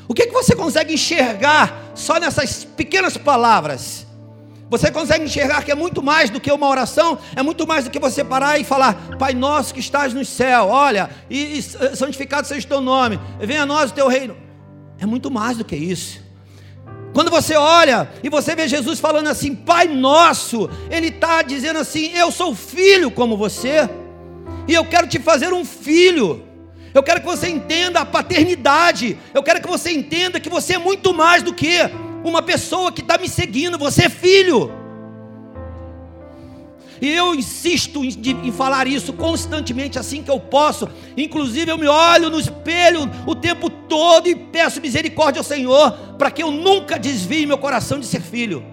O 0.08 0.14
que, 0.14 0.28
que 0.28 0.34
você 0.34 0.54
consegue 0.56 0.94
enxergar 0.94 1.92
só 1.96 2.20
nessas 2.20 2.66
pequenas 2.66 3.16
palavras? 3.16 4.06
Você 4.72 4.90
consegue 4.90 5.26
enxergar 5.26 5.66
que 5.66 5.72
é 5.72 5.76
muito 5.76 6.02
mais 6.02 6.30
do 6.30 6.40
que 6.40 6.50
uma 6.50 6.66
oração, 6.66 7.20
é 7.36 7.44
muito 7.44 7.68
mais 7.68 7.84
do 7.84 7.92
que 7.92 8.00
você 8.00 8.24
parar 8.24 8.58
e 8.58 8.64
falar, 8.64 8.94
Pai 9.20 9.34
nosso 9.34 9.74
que 9.74 9.82
estás 9.82 10.14
no 10.14 10.24
céu, 10.24 10.68
olha, 10.70 11.10
e, 11.30 11.58
e 11.58 11.62
santificado 11.62 12.48
seja 12.48 12.66
o 12.66 12.70
teu 12.70 12.80
nome, 12.80 13.20
venha 13.38 13.64
a 13.64 13.66
nós 13.66 13.92
o 13.92 13.94
teu 13.94 14.08
reino. 14.08 14.38
É 14.98 15.06
muito 15.06 15.30
mais 15.30 15.58
do 15.58 15.66
que 15.66 15.76
isso. 15.76 16.22
Quando 17.14 17.30
você 17.30 17.58
olha 17.58 18.10
e 18.24 18.30
você 18.30 18.56
vê 18.56 18.66
Jesus 18.66 18.98
falando 18.98 19.28
assim, 19.28 19.54
Pai 19.54 19.90
nosso, 19.90 20.70
Ele 20.90 21.08
está 21.08 21.42
dizendo 21.42 21.80
assim: 21.80 22.14
Eu 22.14 22.32
sou 22.32 22.56
filho 22.56 23.12
como 23.12 23.36
você, 23.36 23.90
e 24.70 24.74
eu 24.74 24.86
quero 24.86 25.06
te 25.06 25.20
fazer 25.20 25.52
um 25.52 25.66
filho. 25.66 26.46
Eu 26.94 27.04
quero 27.04 27.20
que 27.20 27.26
você 27.26 27.50
entenda 27.50 28.00
a 28.00 28.06
paternidade. 28.06 29.18
Eu 29.34 29.44
quero 29.44 29.62
que 29.62 29.68
você 29.68 29.92
entenda 29.92 30.40
que 30.40 30.50
você 30.50 30.76
é 30.76 30.78
muito 30.78 31.14
mais 31.14 31.44
do 31.44 31.54
que 31.54 31.90
uma 32.24 32.42
pessoa 32.42 32.92
que 32.92 33.02
está 33.02 33.18
me 33.18 33.28
seguindo, 33.28 33.78
você 33.78 34.06
é 34.06 34.10
filho. 34.10 34.72
E 37.02 37.10
eu 37.10 37.34
insisto 37.34 38.04
em, 38.04 38.52
falar 38.52 38.86
isso 38.86 39.12
constantemente, 39.12 39.98
assim 39.98 40.22
que 40.22 40.30
eu 40.30 40.40
posso. 40.40 40.88
Inclusive, 41.18 41.72
eu 41.72 41.78
me 41.78 41.88
olho 41.88 42.30
no 42.30 42.40
espelho 42.40 43.10
o 43.26 43.34
tempo 43.34 43.72
todo 43.72 44.28
e 44.28 44.36
peço 44.36 44.80
misericórdia 44.80 45.40
ao 45.40 45.44
Senhor, 45.44 45.92
para 46.20 46.30
que 46.30 46.44
eu 46.44 46.52
nunca 46.52 47.00
desvie 47.00 47.48
meu 47.48 47.58
coração 47.58 48.00
de 48.00 48.06
ser 48.06 48.22
filho. 48.22 48.64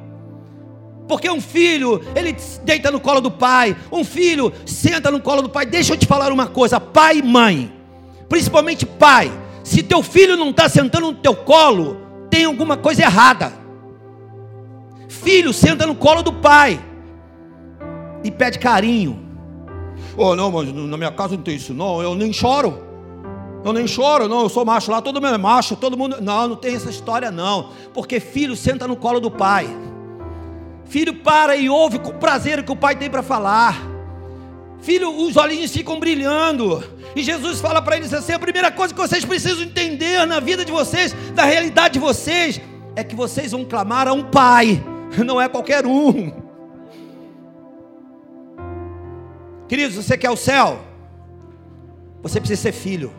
Porque 1.09 1.31
um 1.31 1.41
filho, 1.41 2.03
ele 2.15 2.37
deita 2.65 2.91
no 2.91 3.01
colo 3.01 3.23
do 3.23 3.31
pai, 3.31 3.75
um 3.91 4.05
filho 4.05 4.53
senta 4.67 5.11
no 5.11 5.23
colo 5.23 5.41
do 5.41 5.49
pai. 5.49 5.65
Deixa 5.65 5.95
eu 5.95 5.97
te 5.97 6.07
falar 6.07 6.31
uma 6.31 6.47
coisa, 6.47 6.79
pai 6.79 7.19
e 7.19 7.23
mãe, 7.23 7.73
principalmente 8.29 8.85
pai, 8.85 9.33
se 9.65 9.83
teu 9.83 10.03
filho 10.03 10.37
não 10.37 10.51
está 10.51 10.69
sentando 10.69 11.07
no 11.07 11.15
teu 11.15 11.35
colo, 11.35 12.08
tem 12.31 12.45
alguma 12.45 12.77
coisa 12.77 13.03
errada. 13.03 13.53
Filho 15.09 15.53
senta 15.53 15.87
no 15.87 15.95
colo 15.95 16.23
do 16.23 16.33
pai 16.33 16.79
e 18.23 18.31
pede 18.31 18.59
carinho. 18.59 19.27
Oh, 20.17 20.35
não, 20.35 20.51
mas 20.51 20.73
na 20.73 20.97
minha 20.97 21.13
casa 21.13 21.37
não 21.37 21.43
tem 21.43 21.57
isso, 21.57 21.73
não. 21.73 22.03
Eu 22.03 22.15
nem 22.15 22.33
choro. 22.33 22.87
Eu 23.65 23.73
nem 23.73 23.87
choro, 23.87 24.29
não. 24.29 24.43
Eu 24.43 24.49
sou 24.49 24.65
macho 24.65 24.91
lá, 24.91 25.01
todo 25.01 25.21
mundo 25.21 25.35
é 25.35 25.39
macho, 25.39 25.77
todo 25.77 25.97
mundo. 25.97 26.21
Não, 26.21 26.49
não 26.49 26.57
tem 26.57 26.75
essa 26.75 26.91
história, 26.91 27.31
não. 27.31 27.71
Porque 27.95 28.21
filho 28.21 28.57
senta 28.57 28.87
no 28.87 28.97
colo 28.97 29.21
do 29.21 29.31
pai. 29.31 29.69
Filho 30.85 31.15
para 31.17 31.57
e 31.57 31.69
ouve 31.69 31.99
com 31.99 32.13
prazer 32.13 32.59
o 32.59 32.65
que 32.65 32.73
o 32.73 32.77
pai 32.77 32.97
tem 32.97 33.11
para 33.11 33.23
falar. 33.23 33.88
Filho, 34.81 35.11
os 35.11 35.37
olhinhos 35.37 35.73
ficam 35.73 35.99
brilhando. 35.99 36.83
E 37.15 37.23
Jesus 37.23 37.61
fala 37.61 37.83
para 37.83 37.97
eles 37.97 38.13
assim: 38.13 38.33
a 38.33 38.39
primeira 38.39 38.71
coisa 38.71 38.95
que 38.95 39.01
vocês 39.01 39.25
precisam 39.25 39.63
entender 39.63 40.25
na 40.27 40.41
vida 40.41 40.65
de 40.65 40.73
vocês, 40.73 41.13
da 41.35 41.45
realidade 41.45 41.95
de 41.95 42.01
vocês, 42.01 42.61
é 42.95 43.03
que 43.03 43.15
vocês 43.15 43.53
vão 43.53 43.65
clamar 43.65 44.09
a 44.09 44.13
um 44.13 44.25
pai, 44.25 44.83
não 45.25 45.41
é 45.41 45.49
qualquer 45.49 45.87
um. 45.87 46.33
Queridos, 49.69 49.97
você 49.97 50.17
quer 50.17 50.31
o 50.31 50.37
céu? 50.37 50.81
Você 52.23 52.41
precisa 52.41 52.63
ser 52.63 52.73
filho. 52.73 53.13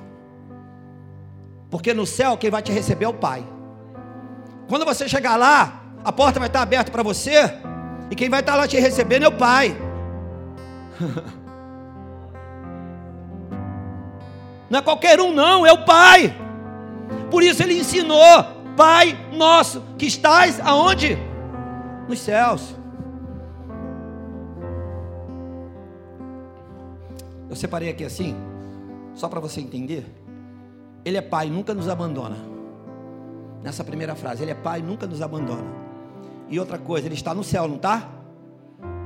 Porque 1.70 1.94
no 1.94 2.06
céu 2.06 2.36
quem 2.38 2.50
vai 2.50 2.62
te 2.62 2.72
receber 2.72 3.06
é 3.06 3.08
o 3.08 3.14
Pai. 3.14 3.46
Quando 4.68 4.86
você 4.86 5.08
chegar 5.08 5.36
lá, 5.36 5.84
a 6.04 6.12
porta 6.12 6.40
vai 6.40 6.48
estar 6.48 6.62
aberta 6.62 6.92
para 6.92 7.04
você, 7.04 7.54
e 8.10 8.16
quem 8.16 8.30
vai 8.30 8.40
estar 8.40 8.56
lá 8.56 8.68
te 8.68 8.80
recebendo 8.80 9.24
é 9.24 9.28
o 9.28 9.38
Pai. 9.38 9.76
Não 14.70 14.80
é 14.80 14.82
qualquer 14.82 15.20
um, 15.20 15.34
não, 15.34 15.66
é 15.66 15.74
o 15.74 15.84
Pai. 15.84 16.36
Por 17.32 17.42
isso 17.42 17.64
ele 17.64 17.80
ensinou: 17.80 18.44
Pai 18.78 19.18
nosso, 19.34 19.82
que 19.98 20.06
estás 20.06 20.60
aonde? 20.60 21.18
Nos 22.08 22.20
céus. 22.20 22.76
Eu 27.50 27.56
separei 27.56 27.90
aqui 27.90 28.04
assim, 28.04 28.36
só 29.16 29.28
para 29.28 29.40
você 29.40 29.60
entender. 29.60 30.06
Ele 31.04 31.18
é 31.18 31.22
Pai, 31.22 31.50
nunca 31.50 31.74
nos 31.74 31.90
abandona. 31.90 32.38
Nessa 33.64 33.84
primeira 33.84 34.16
frase, 34.16 34.44
Ele 34.44 34.52
é 34.52 34.56
Pai, 34.56 34.82
nunca 34.82 35.08
nos 35.08 35.22
abandona. 35.22 35.66
E 36.48 36.60
outra 36.60 36.78
coisa, 36.78 37.08
Ele 37.08 37.16
está 37.16 37.34
no 37.34 37.44
céu, 37.44 37.68
não 37.68 37.78
está? 37.78 38.08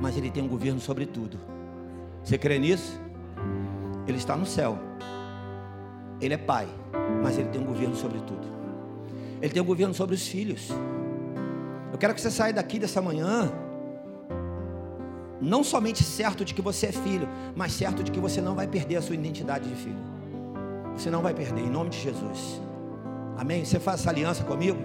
Mas 0.00 0.16
Ele 0.16 0.30
tem 0.30 0.42
um 0.42 0.48
governo 0.48 0.80
sobre 0.80 1.06
tudo. 1.06 1.38
Você 2.22 2.36
crê 2.36 2.58
nisso? 2.58 3.00
Ele 4.06 4.18
está 4.18 4.36
no 4.36 4.44
céu 4.44 4.78
ele 6.20 6.34
é 6.34 6.38
pai, 6.38 6.66
mas 7.22 7.38
ele 7.38 7.48
tem 7.48 7.60
um 7.60 7.64
governo 7.64 7.94
sobre 7.96 8.18
tudo. 8.18 8.46
Ele 9.40 9.52
tem 9.52 9.62
um 9.62 9.66
governo 9.66 9.94
sobre 9.94 10.14
os 10.14 10.26
filhos. 10.26 10.70
Eu 11.92 11.98
quero 11.98 12.14
que 12.14 12.20
você 12.20 12.30
saia 12.30 12.52
daqui 12.52 12.78
dessa 12.78 13.00
manhã, 13.00 13.52
não 15.40 15.62
somente 15.62 16.02
certo 16.02 16.44
de 16.44 16.54
que 16.54 16.62
você 16.62 16.86
é 16.86 16.92
filho, 16.92 17.28
mas 17.54 17.72
certo 17.72 18.02
de 18.02 18.10
que 18.10 18.18
você 18.18 18.40
não 18.40 18.54
vai 18.54 18.66
perder 18.66 18.96
a 18.96 19.02
sua 19.02 19.14
identidade 19.14 19.68
de 19.68 19.74
filho. 19.74 19.98
Você 20.96 21.10
não 21.10 21.22
vai 21.22 21.34
perder, 21.34 21.60
em 21.60 21.70
nome 21.70 21.90
de 21.90 22.00
Jesus. 22.00 22.60
Amém? 23.36 23.64
Você 23.64 23.78
faz 23.78 24.00
essa 24.00 24.10
aliança 24.10 24.44
comigo? 24.44 24.78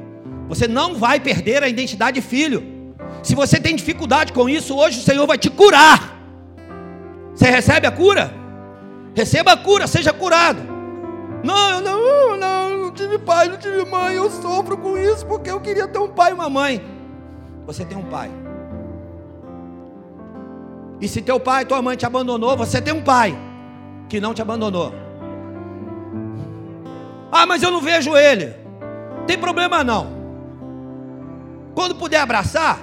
Você 0.47 0.67
não 0.67 0.95
vai 0.95 1.19
perder 1.19 1.63
a 1.63 1.69
identidade 1.69 2.19
de 2.19 2.27
filho. 2.27 2.95
Se 3.23 3.35
você 3.35 3.59
tem 3.59 3.75
dificuldade 3.75 4.33
com 4.33 4.49
isso, 4.49 4.75
hoje 4.75 4.99
o 4.99 5.03
Senhor 5.03 5.25
vai 5.25 5.37
te 5.37 5.49
curar. 5.49 6.17
Você 7.33 7.49
recebe 7.49 7.87
a 7.87 7.91
cura? 7.91 8.33
Receba 9.15 9.53
a 9.53 9.57
cura, 9.57 9.87
seja 9.87 10.11
curado. 10.11 10.78
Não, 11.43 11.69
eu 11.71 11.81
não, 11.81 12.37
não, 12.37 12.77
não 12.83 12.91
tive 12.91 13.17
pai, 13.17 13.47
não 13.47 13.57
tive 13.57 13.85
mãe, 13.85 14.15
eu 14.15 14.29
sofro 14.29 14.77
com 14.77 14.97
isso 14.97 15.25
porque 15.25 15.49
eu 15.49 15.59
queria 15.59 15.87
ter 15.87 15.99
um 15.99 16.09
pai 16.09 16.31
e 16.31 16.33
uma 16.33 16.49
mãe. 16.49 16.83
Você 17.65 17.85
tem 17.85 17.97
um 17.97 18.03
pai. 18.03 18.29
E 20.99 21.07
se 21.07 21.21
teu 21.21 21.39
pai, 21.39 21.65
tua 21.65 21.81
mãe 21.81 21.95
te 21.95 22.05
abandonou, 22.05 22.57
você 22.57 22.81
tem 22.81 22.93
um 22.93 23.01
pai 23.01 23.37
que 24.09 24.19
não 24.19 24.33
te 24.33 24.41
abandonou. 24.41 24.93
Ah, 27.31 27.45
mas 27.45 27.63
eu 27.63 27.71
não 27.71 27.79
vejo 27.79 28.17
ele. 28.17 28.53
Tem 29.25 29.37
problema 29.37 29.83
não. 29.83 30.07
Quando 31.73 31.95
puder 31.95 32.19
abraçar, 32.19 32.79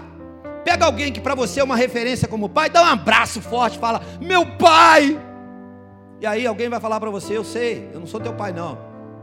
pega 0.65 0.87
alguém 0.87 1.13
que 1.13 1.21
para 1.21 1.35
você 1.35 1.61
é 1.61 1.65
uma 1.65 1.77
referência 1.77 2.27
como 2.27 2.49
pai, 2.49 2.71
dá 2.71 2.83
um 2.83 2.87
abraço 2.87 3.43
forte, 3.43 3.79
fala: 3.79 4.01
"Meu 4.21 4.47
pai". 4.57 5.21
E 6.21 6.27
aí 6.27 6.47
alguém 6.47 6.69
vai 6.69 6.81
falar 6.81 6.99
para 7.01 7.11
você: 7.11 7.37
Eu 7.37 7.45
sei, 7.45 7.91
eu 7.93 8.01
não 8.01 8.07
sou 8.07 8.21
teu 8.21 8.33
pai, 8.33 8.53
não. 8.53 8.79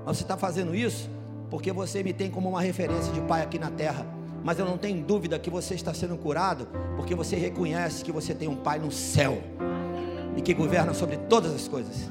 Mas 0.05 0.17
você 0.17 0.23
está 0.23 0.37
fazendo 0.37 0.75
isso 0.75 1.09
porque 1.49 1.71
você 1.71 2.01
me 2.01 2.13
tem 2.13 2.31
como 2.31 2.49
uma 2.49 2.61
referência 2.61 3.13
de 3.13 3.21
pai 3.21 3.41
aqui 3.41 3.59
na 3.59 3.69
terra. 3.69 4.05
Mas 4.43 4.59
eu 4.59 4.65
não 4.65 4.77
tenho 4.77 5.01
dúvida 5.01 5.39
que 5.39 5.49
você 5.49 5.73
está 5.73 5.93
sendo 5.93 6.17
curado 6.17 6.67
porque 6.95 7.15
você 7.15 7.35
reconhece 7.35 8.03
que 8.03 8.11
você 8.11 8.33
tem 8.33 8.47
um 8.47 8.55
pai 8.55 8.79
no 8.79 8.91
céu 8.91 9.41
e 10.35 10.41
que 10.41 10.53
governa 10.53 10.93
sobre 10.93 11.17
todas 11.17 11.53
as 11.53 11.67
coisas. 11.67 12.09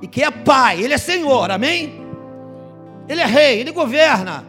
E 0.00 0.06
que 0.06 0.22
é 0.22 0.30
pai, 0.30 0.82
ele 0.82 0.94
é 0.94 0.98
senhor, 0.98 1.50
amém? 1.50 2.04
Ele 3.08 3.20
é 3.20 3.26
rei, 3.26 3.60
ele 3.60 3.72
governa. 3.72 4.44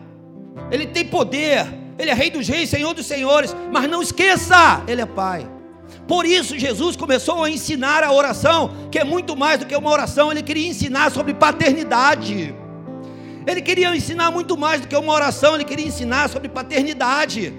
Ele 0.69 0.85
tem 0.85 1.05
poder. 1.05 1.65
Ele 1.97 2.11
é 2.11 2.13
rei 2.13 2.29
dos 2.29 2.47
reis, 2.47 2.69
senhor 2.69 2.93
dos 2.93 3.05
senhores. 3.05 3.55
Mas 3.71 3.89
não 3.89 4.01
esqueça, 4.01 4.83
ele 4.87 5.01
é 5.01 5.05
pai. 5.05 5.47
Por 6.07 6.25
isso 6.25 6.57
Jesus 6.57 6.95
começou 6.95 7.43
a 7.43 7.49
ensinar 7.49 8.03
a 8.03 8.11
oração, 8.11 8.71
que 8.91 8.99
é 8.99 9.03
muito 9.03 9.35
mais 9.35 9.59
do 9.59 9.65
que 9.65 9.75
uma 9.75 9.89
oração, 9.89 10.31
ele 10.31 10.43
queria 10.43 10.67
ensinar 10.67 11.11
sobre 11.11 11.33
paternidade. 11.33 12.53
Ele 13.47 13.61
queria 13.61 13.95
ensinar 13.95 14.31
muito 14.31 14.57
mais 14.57 14.81
do 14.81 14.87
que 14.87 14.95
uma 14.95 15.13
oração, 15.13 15.55
ele 15.55 15.65
queria 15.65 15.87
ensinar 15.87 16.29
sobre 16.29 16.49
paternidade. 16.49 17.53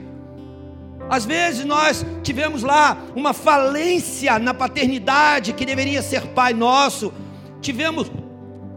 Às 1.09 1.25
vezes 1.25 1.65
nós 1.65 2.05
tivemos 2.23 2.62
lá 2.62 2.97
uma 3.15 3.33
falência 3.33 4.39
na 4.39 4.53
paternidade 4.53 5.53
que 5.53 5.65
deveria 5.65 6.03
ser 6.03 6.23
pai 6.29 6.53
nosso. 6.53 7.12
Tivemos 7.61 8.11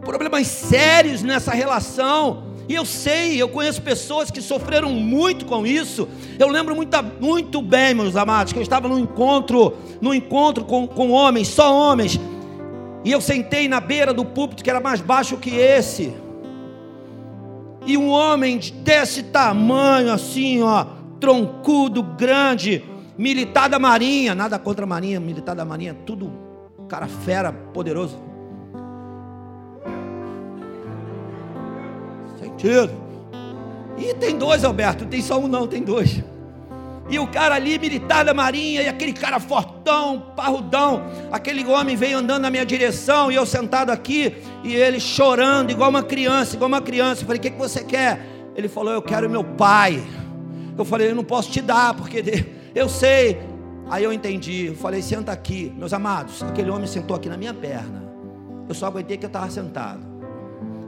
problemas 0.01 0.47
sérios 0.47 1.23
nessa 1.23 1.51
relação 1.51 2.48
e 2.69 2.75
eu 2.75 2.85
sei, 2.85 3.41
eu 3.41 3.49
conheço 3.49 3.81
pessoas 3.81 4.29
que 4.29 4.39
sofreram 4.43 4.91
muito 4.91 5.43
com 5.47 5.65
isso. 5.65 6.07
Eu 6.37 6.47
lembro 6.47 6.75
muito, 6.75 6.95
muito 7.19 7.63
bem, 7.63 7.95
meus 7.95 8.15
amados, 8.15 8.53
que 8.53 8.59
eu 8.59 8.63
estava 8.63 8.87
num 8.87 8.99
encontro, 8.99 9.75
num 9.99 10.13
encontro 10.13 10.63
com, 10.63 10.85
com 10.87 11.09
homens, 11.09 11.47
só 11.47 11.75
homens. 11.75 12.19
E 13.03 13.11
eu 13.11 13.19
sentei 13.19 13.67
na 13.67 13.79
beira 13.79 14.13
do 14.13 14.23
púlpito 14.23 14.63
que 14.63 14.69
era 14.69 14.79
mais 14.79 15.01
baixo 15.01 15.35
que 15.37 15.49
esse. 15.55 16.13
E 17.87 17.97
um 17.97 18.09
homem 18.09 18.59
desse 18.83 19.23
tamanho, 19.23 20.13
assim, 20.13 20.61
ó, 20.61 20.85
troncudo, 21.19 22.03
grande, 22.03 22.83
militar 23.17 23.67
da 23.67 23.79
marinha, 23.79 24.35
nada 24.35 24.59
contra 24.59 24.85
a 24.85 24.87
marinha, 24.87 25.19
militar 25.19 25.55
da 25.55 25.65
marinha, 25.65 25.97
tudo 26.05 26.31
cara 26.87 27.07
fera, 27.07 27.51
poderoso. 27.51 28.28
Sentido? 32.59 32.91
E 33.97 34.13
tem 34.15 34.37
dois, 34.37 34.65
Alberto, 34.65 35.05
tem 35.05 35.21
só 35.21 35.39
um 35.39 35.47
não, 35.47 35.65
tem 35.65 35.81
dois. 35.81 36.21
E 37.09 37.17
o 37.17 37.25
cara 37.25 37.55
ali, 37.55 37.79
militar 37.79 38.23
da 38.23 38.33
marinha, 38.33 38.83
e 38.83 38.87
aquele 38.87 39.13
cara 39.13 39.39
fortão, 39.39 40.31
parrudão, 40.35 41.03
aquele 41.31 41.65
homem 41.65 41.95
veio 41.95 42.17
andando 42.17 42.43
na 42.43 42.51
minha 42.51 42.65
direção, 42.65 43.31
e 43.31 43.35
eu 43.35 43.45
sentado 43.45 43.89
aqui, 43.89 44.35
e 44.63 44.75
ele 44.75 44.99
chorando, 44.99 45.71
igual 45.71 45.89
uma 45.89 46.03
criança, 46.03 46.55
igual 46.55 46.67
uma 46.67 46.81
criança. 46.81 47.23
Eu 47.23 47.27
falei, 47.27 47.39
o 47.39 47.41
que, 47.41 47.49
que 47.49 47.57
você 47.57 47.83
quer? 47.83 48.25
Ele 48.55 48.67
falou, 48.67 48.93
eu 48.93 49.01
quero 49.01 49.29
meu 49.29 49.43
pai. 49.43 50.03
Eu 50.77 50.85
falei, 50.85 51.09
eu 51.09 51.15
não 51.15 51.23
posso 51.23 51.49
te 51.49 51.61
dar, 51.61 51.93
porque 51.95 52.45
eu 52.75 52.87
sei. 52.87 53.39
Aí 53.89 54.03
eu 54.03 54.13
entendi, 54.13 54.67
eu 54.67 54.75
falei, 54.75 55.01
senta 55.01 55.31
aqui. 55.31 55.73
Meus 55.75 55.93
amados, 55.93 56.43
aquele 56.43 56.69
homem 56.69 56.85
sentou 56.85 57.15
aqui 57.15 57.27
na 57.27 57.37
minha 57.37 57.53
perna. 57.53 58.03
Eu 58.67 58.75
só 58.75 58.85
aguentei 58.85 59.17
que 59.17 59.25
eu 59.25 59.29
estava 59.29 59.49
sentado. 59.49 60.08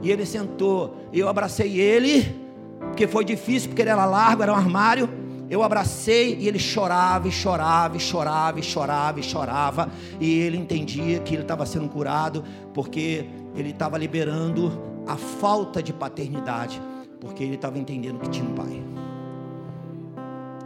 E 0.02 0.10
ele 0.10 0.26
sentou, 0.26 0.96
eu 1.12 1.28
abracei 1.28 1.80
ele, 1.80 2.34
porque 2.80 3.06
foi 3.06 3.24
difícil, 3.24 3.68
porque 3.68 3.82
ele 3.82 3.90
era 3.90 4.04
largo, 4.04 4.42
era 4.42 4.52
um 4.52 4.56
armário. 4.56 5.08
Eu 5.48 5.62
abracei 5.62 6.36
e 6.38 6.48
ele 6.48 6.58
chorava 6.58 7.28
e 7.28 7.30
chorava 7.30 7.96
e 7.96 8.00
chorava 8.00 8.58
e 8.58 8.62
chorava 8.62 9.20
e 9.20 9.22
chorava. 9.22 9.88
E 10.20 10.40
ele 10.40 10.56
entendia 10.56 11.20
que 11.20 11.34
ele 11.34 11.42
estava 11.42 11.64
sendo 11.64 11.88
curado, 11.88 12.42
porque 12.74 13.26
ele 13.54 13.70
estava 13.70 13.96
liberando 13.96 14.72
a 15.06 15.16
falta 15.16 15.82
de 15.82 15.92
paternidade, 15.92 16.80
porque 17.20 17.44
ele 17.44 17.54
estava 17.54 17.78
entendendo 17.78 18.18
que 18.18 18.30
tinha 18.30 18.48
um 18.48 18.54
pai. 18.54 18.82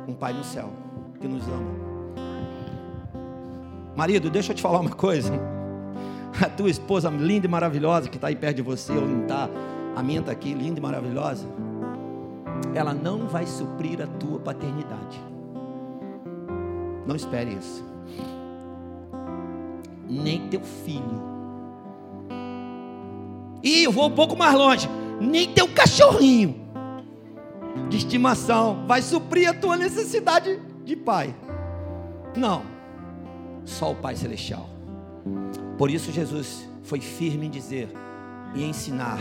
Um 0.09 0.15
pai 0.15 0.33
no 0.33 0.45
céu 0.45 0.71
que 1.21 1.27
nos 1.27 1.47
ama. 1.49 1.87
Marido, 3.97 4.31
deixa 4.31 4.53
eu 4.53 4.57
te 4.57 4.63
falar 4.63 4.81
uma 4.81 4.91
coisa. 4.91 5.33
A 6.45 6.49
tua 6.49 6.71
esposa 6.71 7.09
linda 7.09 7.47
e 7.47 7.49
maravilhosa 7.49 8.09
que 8.09 8.17
está 8.17 8.29
aí 8.29 8.37
perto 8.37 8.57
de 8.57 8.63
você, 8.63 8.93
ou 8.93 9.07
não 9.07 9.23
está, 9.23 9.49
a 9.95 10.03
minha 10.03 10.21
está 10.21 10.33
aqui, 10.33 10.53
linda 10.53 10.79
e 10.79 10.83
maravilhosa 10.83 11.47
ela 12.75 12.93
não 12.93 13.27
vai 13.27 13.47
suprir 13.47 14.01
a 14.03 14.07
tua 14.07 14.39
paternidade. 14.39 15.21
Não 17.07 17.17
espere 17.17 17.55
isso. 17.55 17.85
Nem 20.09 20.49
teu 20.49 20.61
filho. 20.61 21.37
E 23.63 23.85
eu 23.85 23.93
vou 23.93 24.07
um 24.07 24.15
pouco 24.15 24.37
mais 24.37 24.55
longe. 24.55 24.89
Nem 25.21 25.53
teu 25.53 25.69
cachorrinho 25.69 26.67
de 27.89 27.97
estimação 27.97 28.85
vai 28.87 29.01
suprir 29.03 29.49
a 29.49 29.55
tua 29.55 29.77
necessidade 29.77 30.61
de 30.85 30.97
pai. 30.97 31.35
Não. 32.37 32.63
Só 33.65 33.93
o 33.93 33.97
Pai 33.97 34.15
Celestial. 34.15 34.69
Por 35.77 35.91
isso 35.91 36.11
Jesus 36.11 36.69
foi 36.83 37.01
firme 37.01 37.47
em 37.47 37.51
dizer 37.51 37.89
e 38.55 38.65
ensinar 38.65 39.19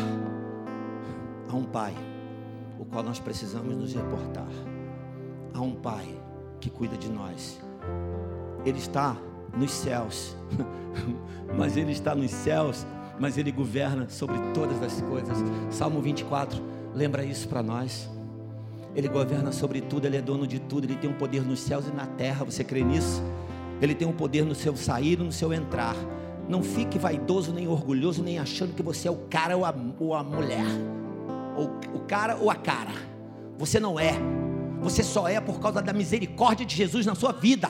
a 1.49 1.55
um 1.55 1.63
pai 1.63 1.93
o 2.79 2.85
qual 2.85 3.03
nós 3.03 3.19
precisamos 3.19 3.75
nos 3.75 3.93
reportar. 3.93 4.47
Há 5.53 5.61
um 5.61 5.73
Pai 5.73 6.05
que 6.59 6.69
cuida 6.69 6.97
de 6.97 7.09
nós. 7.09 7.59
Ele 8.65 8.77
está 8.77 9.15
nos 9.55 9.71
céus, 9.71 10.35
mas 11.57 11.77
Ele 11.77 11.91
está 11.91 12.13
nos 12.13 12.31
céus, 12.31 12.85
mas 13.19 13.37
Ele 13.37 13.51
governa 13.51 14.09
sobre 14.09 14.37
todas 14.53 14.81
as 14.83 15.01
coisas. 15.01 15.37
Salmo 15.69 16.01
24 16.01 16.61
lembra 16.93 17.23
isso 17.23 17.47
para 17.47 17.63
nós. 17.63 18.09
Ele 18.93 19.07
governa 19.07 19.51
sobre 19.51 19.81
tudo, 19.81 20.05
Ele 20.07 20.17
é 20.17 20.21
dono 20.21 20.47
de 20.47 20.59
tudo, 20.59 20.85
Ele 20.85 20.95
tem 20.95 21.09
um 21.09 21.13
poder 21.13 21.41
nos 21.41 21.59
céus 21.59 21.87
e 21.87 21.91
na 21.91 22.05
terra. 22.05 22.43
Você 22.45 22.63
crê 22.63 22.83
nisso? 22.83 23.23
Ele 23.81 23.93
tem 23.93 24.07
um 24.07 24.13
poder 24.13 24.45
no 24.45 24.55
seu 24.55 24.75
sair 24.75 25.19
e 25.19 25.23
no 25.23 25.31
seu 25.31 25.53
entrar. 25.53 25.95
Não 26.47 26.61
fique 26.61 26.99
vaidoso 26.99 27.51
nem 27.51 27.67
orgulhoso, 27.67 28.21
nem 28.21 28.39
achando 28.39 28.73
que 28.73 28.83
você 28.83 29.07
é 29.07 29.11
o 29.11 29.17
cara 29.29 29.57
ou 29.57 29.65
a, 29.65 29.73
ou 29.99 30.13
a 30.13 30.23
mulher 30.23 30.65
ou 31.55 31.71
o 31.93 31.99
cara 32.01 32.35
ou 32.35 32.51
a 32.51 32.55
cara. 32.55 32.91
Você 33.57 33.79
não 33.79 33.99
é. 33.99 34.13
Você 34.81 35.01
só 35.01 35.27
é 35.27 35.39
por 35.39 35.59
causa 35.59 35.81
da 35.81 35.93
misericórdia 35.93 36.65
de 36.65 36.75
Jesus 36.75 37.05
na 37.05 37.15
sua 37.15 37.31
vida. 37.31 37.69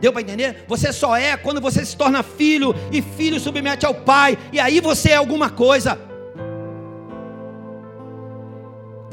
Deu 0.00 0.12
para 0.12 0.20
entender? 0.20 0.64
Você 0.68 0.92
só 0.92 1.16
é 1.16 1.36
quando 1.36 1.60
você 1.60 1.84
se 1.84 1.96
torna 1.96 2.22
filho 2.22 2.74
e 2.92 3.00
filho 3.00 3.40
submete 3.40 3.86
ao 3.86 3.94
pai, 3.94 4.36
e 4.52 4.60
aí 4.60 4.80
você 4.80 5.10
é 5.10 5.16
alguma 5.16 5.48
coisa. 5.48 5.98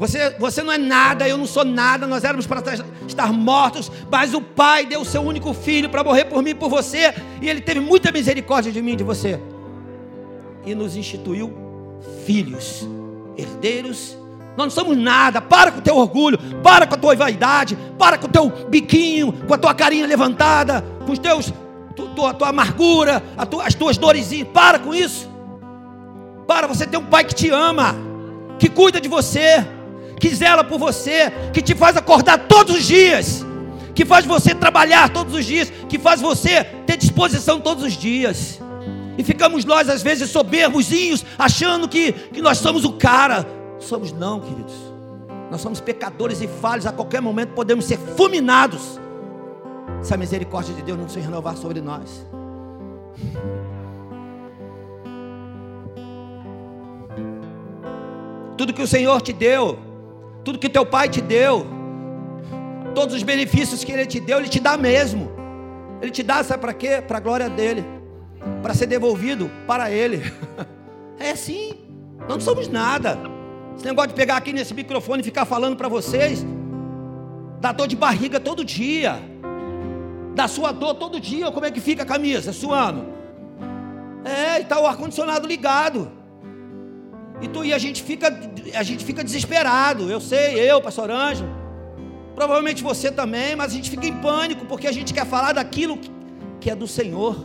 Você, 0.06 0.36
você 0.38 0.62
não 0.62 0.70
é 0.70 0.76
nada, 0.76 1.26
eu 1.26 1.38
não 1.38 1.46
sou 1.46 1.64
nada, 1.64 2.06
nós 2.06 2.24
éramos 2.24 2.46
para 2.46 2.62
estar 3.08 3.32
mortos, 3.32 3.90
mas 4.10 4.34
o 4.34 4.40
Pai 4.42 4.84
deu 4.84 5.00
o 5.00 5.04
seu 5.04 5.22
único 5.22 5.54
filho 5.54 5.88
para 5.88 6.04
morrer 6.04 6.26
por 6.26 6.42
mim 6.42 6.50
e 6.50 6.54
por 6.54 6.68
você, 6.68 7.14
e 7.40 7.48
Ele 7.48 7.62
teve 7.62 7.80
muita 7.80 8.12
misericórdia 8.12 8.70
de 8.70 8.82
mim 8.82 8.92
e 8.92 8.96
de 8.96 9.04
você, 9.04 9.40
e 10.66 10.74
nos 10.74 10.94
instituiu 10.94 11.54
filhos 12.26 12.86
herdeiros. 13.34 14.14
Nós 14.58 14.66
não 14.66 14.70
somos 14.70 14.94
nada. 14.94 15.40
Para 15.40 15.72
com 15.72 15.78
o 15.78 15.82
teu 15.82 15.96
orgulho, 15.96 16.38
para 16.62 16.86
com 16.86 16.94
a 16.94 16.98
tua 16.98 17.16
vaidade, 17.16 17.74
para 17.98 18.18
com 18.18 18.26
o 18.26 18.30
teu 18.30 18.50
biquinho, 18.68 19.32
com 19.32 19.54
a 19.54 19.58
tua 19.58 19.74
carinha 19.74 20.06
levantada, 20.06 20.84
com 21.06 21.12
os 21.12 21.18
teus, 21.18 21.50
tu, 21.96 22.08
tua, 22.10 22.34
tua 22.34 22.50
amargura, 22.50 23.22
as 23.64 23.74
tuas 23.74 23.96
dorezinhas. 23.96 24.48
Para 24.52 24.78
com 24.78 24.94
isso. 24.94 25.30
Para, 26.46 26.66
você 26.66 26.86
tem 26.86 27.00
um 27.00 27.06
pai 27.06 27.24
que 27.24 27.34
te 27.34 27.48
ama, 27.48 27.96
que 28.58 28.68
cuida 28.68 29.00
de 29.00 29.08
você, 29.08 29.66
que 30.24 30.34
zela 30.34 30.64
por 30.64 30.78
você, 30.78 31.30
que 31.52 31.60
te 31.60 31.74
faz 31.74 31.98
acordar 31.98 32.48
todos 32.48 32.76
os 32.76 32.84
dias, 32.84 33.44
que 33.94 34.06
faz 34.06 34.24
você 34.24 34.54
trabalhar 34.54 35.10
todos 35.10 35.34
os 35.34 35.44
dias, 35.44 35.70
que 35.86 35.98
faz 35.98 36.18
você 36.18 36.64
ter 36.64 36.96
disposição 36.96 37.60
todos 37.60 37.84
os 37.84 37.92
dias. 37.92 38.58
E 39.18 39.22
ficamos 39.22 39.66
nós, 39.66 39.86
às 39.86 40.02
vezes, 40.02 40.30
soberbozinhos, 40.30 41.26
achando 41.38 41.86
que, 41.86 42.12
que 42.12 42.40
nós 42.40 42.56
somos 42.56 42.86
o 42.86 42.94
cara. 42.94 43.46
Somos 43.78 44.12
não, 44.12 44.40
queridos. 44.40 44.72
Nós 45.50 45.60
somos 45.60 45.78
pecadores 45.78 46.40
e 46.40 46.48
falhos, 46.48 46.86
a 46.86 46.92
qualquer 46.92 47.20
momento 47.20 47.50
podemos 47.50 47.84
ser 47.84 47.98
fulminados. 48.16 48.98
Se 50.02 50.14
a 50.14 50.16
misericórdia 50.16 50.74
de 50.74 50.80
Deus 50.80 50.98
não 50.98 51.06
se 51.06 51.20
renovar 51.20 51.54
sobre 51.54 51.82
nós. 51.82 52.26
Tudo 58.56 58.72
que 58.72 58.82
o 58.82 58.88
Senhor 58.88 59.20
te 59.20 59.34
deu, 59.34 59.83
tudo 60.44 60.58
que 60.58 60.68
teu 60.68 60.84
pai 60.84 61.08
te 61.08 61.20
deu, 61.20 61.66
todos 62.94 63.14
os 63.14 63.22
benefícios 63.22 63.82
que 63.82 63.92
ele 63.92 64.06
te 64.06 64.20
deu, 64.20 64.38
ele 64.38 64.48
te 64.48 64.60
dá 64.60 64.76
mesmo. 64.76 65.32
Ele 66.02 66.10
te 66.10 66.22
dá, 66.22 66.42
sabe 66.44 66.60
para 66.60 66.74
quê? 66.74 67.02
Para 67.06 67.16
a 67.16 67.20
glória 67.20 67.48
dele 67.48 67.84
para 68.62 68.74
ser 68.74 68.86
devolvido 68.86 69.50
para 69.66 69.90
Ele. 69.90 70.22
É 71.16 71.30
assim, 71.30 71.74
não 72.28 72.40
somos 72.40 72.66
nada. 72.66 73.16
Esse 73.76 73.86
negócio 73.86 74.08
de 74.08 74.14
pegar 74.14 74.36
aqui 74.36 74.52
nesse 74.52 74.74
microfone 74.74 75.20
e 75.20 75.24
ficar 75.24 75.44
falando 75.44 75.76
para 75.76 75.88
vocês, 75.88 76.44
dá 77.60 77.70
dor 77.70 77.86
de 77.86 77.94
barriga 77.94 78.40
todo 78.40 78.64
dia, 78.64 79.22
dá 80.34 80.48
sua 80.48 80.72
dor 80.72 80.96
todo 80.96 81.20
dia, 81.20 81.52
como 81.52 81.66
é 81.66 81.70
que 81.70 81.80
fica 81.80 82.02
a 82.02 82.04
camisa 82.04 82.52
suando? 82.52 83.06
É, 84.24 84.60
está 84.60 84.80
o 84.80 84.86
ar-condicionado 84.88 85.46
ligado. 85.46 86.10
E, 87.42 87.48
tu, 87.48 87.64
e 87.64 87.72
a, 87.72 87.78
gente 87.78 88.02
fica, 88.02 88.28
a 88.74 88.82
gente 88.82 89.04
fica 89.04 89.24
desesperado. 89.24 90.10
Eu 90.10 90.20
sei, 90.20 90.58
eu, 90.70 90.80
pastor 90.80 91.10
Anjo. 91.10 91.44
Provavelmente 92.34 92.82
você 92.82 93.12
também, 93.12 93.54
mas 93.54 93.72
a 93.72 93.76
gente 93.76 93.90
fica 93.90 94.06
em 94.06 94.20
pânico 94.20 94.66
porque 94.66 94.86
a 94.86 94.92
gente 94.92 95.14
quer 95.14 95.26
falar 95.26 95.52
daquilo 95.52 95.98
que 96.60 96.70
é 96.70 96.74
do 96.74 96.86
Senhor. 96.86 97.36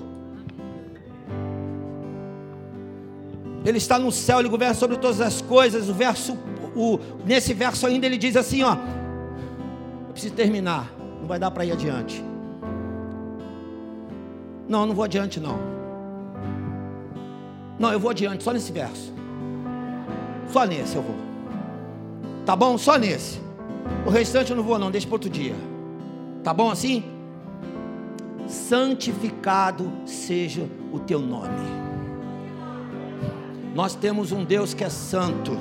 Ele 3.66 3.78
está 3.78 4.00
no 4.00 4.12
céu, 4.12 4.40
ele 4.40 4.50
governa 4.50 4.74
sobre 4.74 4.98
todas 4.98 5.22
as 5.22 5.42
coisas. 5.42 5.90
O 5.90 5.94
verso, 5.94 6.38
o, 6.76 7.00
nesse 7.26 7.54
verso 7.54 7.86
ainda 7.86 8.06
ele 8.06 8.18
diz 8.18 8.36
assim: 8.36 8.64
ó, 8.64 8.74
eu 10.08 10.14
preciso 10.14 10.34
terminar, 10.34 10.92
não 11.20 11.28
vai 11.28 11.38
dar 11.38 11.52
para 11.52 11.66
ir 11.66 11.72
adiante. 11.72 12.24
Não, 14.68 14.86
não 14.86 14.96
vou 14.96 15.04
adiante 15.04 15.40
não. 15.40 15.60
Não, 17.78 17.92
eu 17.92 18.00
vou 18.00 18.12
adiante, 18.12 18.44
só 18.44 18.52
nesse 18.52 18.72
verso. 18.72 19.19
Só 20.52 20.66
nesse 20.66 20.96
eu 20.96 21.02
vou. 21.02 21.16
Tá 22.46 22.56
bom? 22.56 22.78
Só 22.78 22.98
nesse. 22.98 23.40
O 24.06 24.10
restante 24.10 24.52
eu 24.52 24.58
não 24.58 24.64
vou 24.64 24.78
não, 24.80 24.90
deixa 24.90 25.08
para 25.08 25.16
outro 25.16 25.30
dia. 25.30 25.56
Tá 26.44 26.54
bom 26.54 26.72
assim? 26.72 27.04
Santificado 28.48 29.92
seja 30.06 30.68
o 30.92 31.00
teu 31.00 31.20
nome. 31.20 31.80
Nós 33.76 33.94
temos 33.94 34.32
um 34.32 34.44
Deus 34.44 34.74
que 34.74 34.84
é 34.84 34.90
santo. 34.90 35.58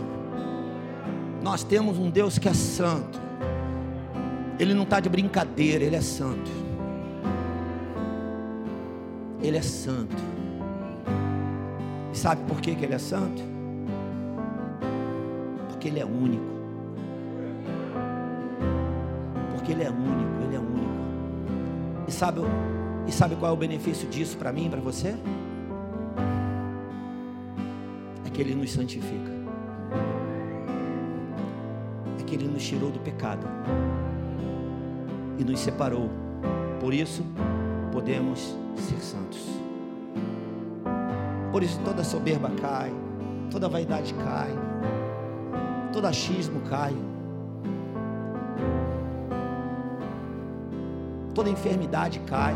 Nós 1.43 1.63
temos 1.63 1.99
um 1.99 2.11
Deus 2.11 2.39
que 2.39 2.49
é 2.49 2.55
santo. 2.55 3.21
Ele 4.59 4.75
não 4.75 4.83
está 4.85 4.99
de 4.99 5.09
brincadeira, 5.09 5.85
ele 5.85 5.97
é 5.97 6.01
santo. 6.01 6.51
Ele 9.43 9.57
é 9.57 9.63
santo. 9.63 10.17
E 12.13 12.17
sabe 12.17 12.43
por 12.49 12.61
que, 12.61 12.75
que 12.75 12.85
ele 12.85 12.95
é 12.95 12.99
santo? 12.99 13.58
Porque 15.79 15.87
Ele 15.87 16.01
é 16.01 16.05
único. 16.05 16.45
Porque 19.53 19.71
Ele 19.71 19.85
é 19.85 19.89
único, 19.89 20.43
Ele 20.43 20.57
é 20.57 20.59
único. 20.59 20.93
E 22.09 22.11
sabe, 22.11 22.41
e 23.07 23.13
sabe 23.13 23.37
qual 23.37 23.53
é 23.53 23.55
o 23.55 23.57
benefício 23.57 24.09
disso 24.09 24.37
para 24.37 24.53
mim 24.53 24.67
e 24.67 24.71
para 24.71 24.81
você? 24.81 25.15
É 28.27 28.31
que 28.31 28.43
Ele 28.43 28.57
nos 28.57 28.73
santifica. 28.73 29.31
É 32.19 32.23
que 32.25 32.35
Ele 32.35 32.49
nos 32.49 32.67
tirou 32.67 32.91
do 32.91 32.99
pecado 32.99 33.47
e 35.39 35.45
nos 35.45 35.61
separou. 35.61 36.11
Por 36.81 36.93
isso, 36.93 37.25
podemos 37.93 38.53
ser 38.75 38.99
santos. 38.99 39.47
Por 41.53 41.63
isso, 41.63 41.79
toda 41.85 42.03
soberba 42.03 42.51
cai, 42.61 42.93
toda 43.49 43.69
vaidade 43.69 44.13
cai, 44.15 44.68
todo 45.99 46.07
achismo 46.07 46.61
cai, 46.71 46.95
toda 51.35 51.51
enfermidade 51.51 52.21
cai. 52.21 52.55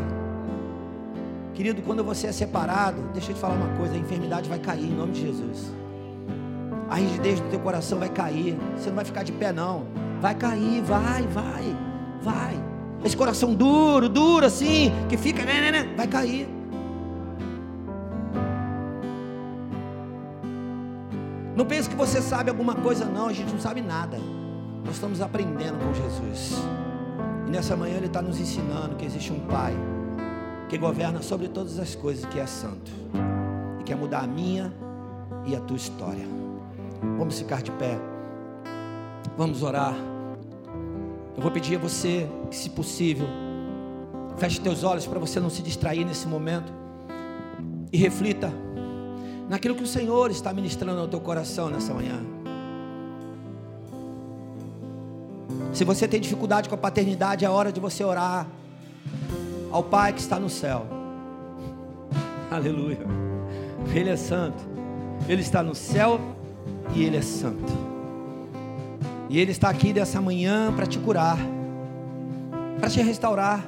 Querido, 1.53 1.83
quando 1.83 2.05
você 2.05 2.29
é 2.29 2.33
separado, 2.33 3.03
deixa 3.13 3.33
eu 3.33 3.35
te 3.35 3.41
falar 3.41 3.55
uma 3.55 3.77
coisa: 3.77 3.95
a 3.95 3.99
enfermidade 3.99 4.49
vai 4.49 4.61
cair 4.61 4.85
em 4.85 4.95
nome 4.95 5.11
de 5.11 5.23
Jesus. 5.23 5.73
A 6.89 6.95
rigidez 6.95 7.41
do 7.41 7.49
teu 7.49 7.59
coração 7.59 7.99
vai 7.99 8.11
cair. 8.11 8.57
Você 8.77 8.91
não 8.91 8.97
vai 8.97 9.05
ficar 9.05 9.25
de 9.25 9.33
pé, 9.33 9.53
não. 9.53 9.87
Vai 10.21 10.37
cair, 10.37 10.81
vai, 10.83 11.23
vai, 11.27 11.77
vai. 12.23 12.65
Esse 13.05 13.17
coração 13.17 13.55
duro, 13.55 14.09
duro 14.09 14.47
assim, 14.47 14.93
que 15.09 15.17
fica, 15.17 15.45
né, 15.45 15.61
né, 15.61 15.71
né, 15.73 15.95
vai 15.97 16.07
cair. 16.07 16.49
Não 21.55 21.67
pense 21.67 21.89
que 21.89 21.95
você 21.95 22.23
sabe 22.23 22.51
alguma 22.51 22.75
coisa, 22.75 23.05
não. 23.05 23.29
A 23.29 23.33
gente 23.33 23.53
não 23.53 23.61
sabe 23.61 23.83
nada. 23.83 24.19
Nós 24.85 24.95
estamos 24.95 25.21
aprendendo 25.21 25.79
com 25.79 25.93
Jesus. 25.95 26.63
E 27.47 27.51
nessa 27.51 27.77
manhã 27.77 27.97
Ele 27.97 28.07
está 28.07 28.23
nos 28.23 28.41
ensinando 28.41 28.97
que 28.97 29.05
existe 29.05 29.33
um 29.33 29.41
Pai 29.41 29.75
que 30.69 30.79
governa 30.79 31.21
sobre 31.21 31.49
todas 31.49 31.79
as 31.79 31.95
coisas, 31.95 32.25
que 32.25 32.39
é 32.39 32.47
santo 32.47 32.91
e 33.79 33.83
quer 33.85 33.95
mudar 33.95 34.21
a 34.21 34.27
minha 34.27 34.73
e 35.45 35.55
a 35.55 35.61
tua 35.61 35.77
história. 35.77 36.25
Vamos 37.19 37.39
ficar 37.39 37.63
de 37.63 37.71
pé. 37.73 37.99
Vamos 39.37 39.63
orar. 39.63 39.95
Eu 41.37 41.43
vou 41.43 41.51
pedir 41.51 41.77
a 41.77 41.79
você 41.79 42.29
que, 42.51 42.57
se 42.57 42.71
possível, 42.71 43.27
feche 44.37 44.61
teus 44.61 44.83
olhos 44.83 45.07
para 45.07 45.19
você 45.19 45.39
não 45.41 45.51
se 45.51 45.63
distrair 45.63 46.05
nesse 46.05 46.27
momento 46.27 46.73
e 47.93 47.99
reflita 47.99 48.51
naquilo 49.53 49.75
que 49.75 49.83
o 49.83 49.87
Senhor 49.87 50.31
está 50.31 50.51
ministrando 50.51 50.99
ao 50.99 51.07
teu 51.07 51.21
coração 51.21 51.69
nessa 51.69 51.93
manhã. 51.93 52.19
Se 55.75 55.85
você 55.85 56.09
tem 56.09 56.19
dificuldade 56.19 56.71
com 56.71 56.75
a 56.75 56.79
paternidade, 56.79 57.45
é 57.45 57.51
hora 57.51 57.71
de 57.71 57.79
você 57.79 58.03
orar 58.03 58.47
ao 59.71 59.83
Pai 59.83 60.15
que 60.15 60.21
está 60.21 60.41
no 60.41 60.49
céu. 60.49 60.87
Aleluia. 62.51 63.01
Ele 63.95 64.09
é 64.09 64.17
santo. 64.17 64.65
Ele 65.29 65.43
está 65.43 65.63
no 65.63 65.75
céu 65.75 66.19
e 66.95 67.05
ele 67.05 67.19
é 67.19 67.23
santo. 67.23 67.75
E 69.29 69.39
ele 69.39 69.51
está 69.51 69.69
aqui 69.69 69.93
dessa 69.93 70.19
manhã 70.19 70.73
para 70.73 70.87
te 70.87 70.99
curar, 70.99 71.37
para 72.81 72.89
te 72.89 73.03
restaurar. 73.03 73.63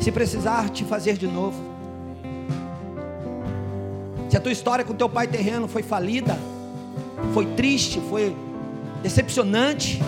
Se 0.00 0.12
precisar 0.12 0.68
te 0.68 0.84
fazer 0.84 1.16
de 1.16 1.26
novo. 1.26 1.67
Se 4.28 4.36
a 4.36 4.40
tua 4.40 4.52
história 4.52 4.84
com 4.84 4.94
teu 4.94 5.08
pai 5.08 5.26
terreno 5.26 5.66
foi 5.66 5.82
falida, 5.82 6.38
foi 7.32 7.46
triste, 7.46 7.98
foi 8.10 8.36
decepcionante, 9.02 10.02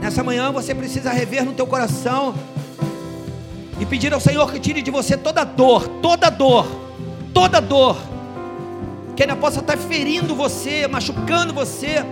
nessa 0.00 0.22
manhã 0.22 0.52
você 0.52 0.72
precisa 0.72 1.10
rever 1.10 1.44
no 1.44 1.52
teu 1.52 1.66
coração 1.66 2.34
e 3.80 3.84
pedir 3.84 4.14
ao 4.14 4.20
Senhor 4.20 4.52
que 4.52 4.60
tire 4.60 4.82
de 4.82 4.90
você 4.90 5.16
toda 5.16 5.42
dor, 5.42 5.88
toda 6.00 6.30
dor, 6.30 6.66
toda 7.32 7.60
dor, 7.60 7.96
que 9.16 9.24
ainda 9.24 9.34
possa 9.34 9.58
estar 9.58 9.76
ferindo 9.76 10.32
você, 10.36 10.86
machucando 10.86 11.52
você, 11.52 12.04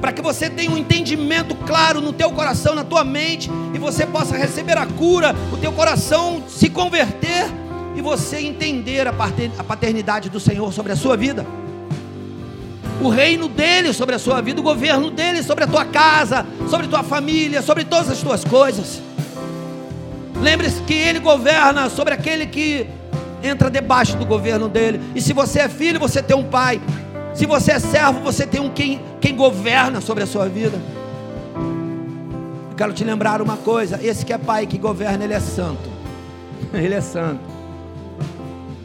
para 0.00 0.12
que 0.12 0.22
você 0.22 0.48
tenha 0.48 0.70
um 0.70 0.76
entendimento 0.76 1.52
claro 1.66 2.00
no 2.00 2.12
teu 2.12 2.30
coração, 2.30 2.76
na 2.76 2.84
tua 2.84 3.02
mente, 3.02 3.50
e 3.74 3.78
você 3.78 4.06
possa 4.06 4.36
receber 4.36 4.78
a 4.78 4.86
cura, 4.86 5.34
o 5.52 5.56
teu 5.56 5.72
coração 5.72 6.44
se 6.46 6.70
converter 6.70 7.50
e 7.96 8.02
você 8.02 8.36
entender 8.38 9.06
a 9.06 9.12
paternidade 9.64 10.28
do 10.28 10.38
Senhor 10.38 10.70
sobre 10.72 10.92
a 10.92 10.96
sua 10.96 11.16
vida. 11.16 11.46
O 13.02 13.08
reino 13.08 13.48
dele 13.48 13.92
sobre 13.92 14.14
a 14.14 14.18
sua 14.18 14.40
vida, 14.40 14.60
o 14.60 14.62
governo 14.62 15.10
dele 15.10 15.42
sobre 15.42 15.64
a 15.64 15.66
tua 15.66 15.84
casa, 15.84 16.46
sobre 16.68 16.86
a 16.86 16.88
tua 16.88 17.02
família, 17.02 17.62
sobre 17.62 17.84
todas 17.84 18.10
as 18.10 18.20
tuas 18.20 18.44
coisas. 18.44 19.00
Lembre-se 20.40 20.82
que 20.82 20.94
ele 20.94 21.18
governa 21.18 21.88
sobre 21.88 22.12
aquele 22.12 22.46
que 22.46 22.86
entra 23.42 23.70
debaixo 23.70 24.16
do 24.16 24.26
governo 24.26 24.68
dele. 24.68 25.00
E 25.14 25.20
se 25.20 25.32
você 25.32 25.60
é 25.60 25.68
filho, 25.68 25.98
você 25.98 26.22
tem 26.22 26.36
um 26.36 26.44
pai. 26.44 26.80
Se 27.34 27.46
você 27.46 27.72
é 27.72 27.78
servo, 27.78 28.20
você 28.20 28.46
tem 28.46 28.60
um 28.60 28.70
quem, 28.70 29.00
quem 29.20 29.34
governa 29.34 30.00
sobre 30.00 30.22
a 30.22 30.26
sua 30.26 30.48
vida. 30.48 30.78
Eu 32.70 32.76
quero 32.76 32.92
te 32.92 33.04
lembrar 33.04 33.40
uma 33.40 33.56
coisa: 33.56 33.98
esse 34.02 34.24
que 34.24 34.32
é 34.32 34.38
pai 34.38 34.66
que 34.66 34.78
governa, 34.78 35.24
ele 35.24 35.34
é 35.34 35.40
santo. 35.40 35.96
Ele 36.72 36.94
é 36.94 37.00
santo. 37.00 37.55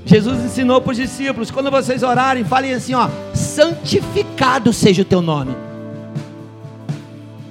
Jesus 0.05 0.43
ensinou 0.43 0.81
para 0.81 0.91
os 0.91 0.97
discípulos: 0.97 1.51
quando 1.51 1.69
vocês 1.71 2.03
orarem, 2.03 2.43
falem 2.43 2.73
assim: 2.73 2.93
ó, 2.93 3.09
santificado 3.33 4.73
seja 4.73 5.01
o 5.01 5.05
teu 5.05 5.21
nome. 5.21 5.55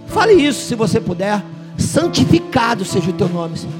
Fale 0.07 0.35
isso 0.35 0.67
se 0.67 0.75
você 0.75 1.01
puder. 1.01 1.43
Santificado 1.79 2.85
seja 2.85 3.11
o 3.11 3.13
teu 3.13 3.29
nome, 3.29 3.57
Senhor. 3.57 3.75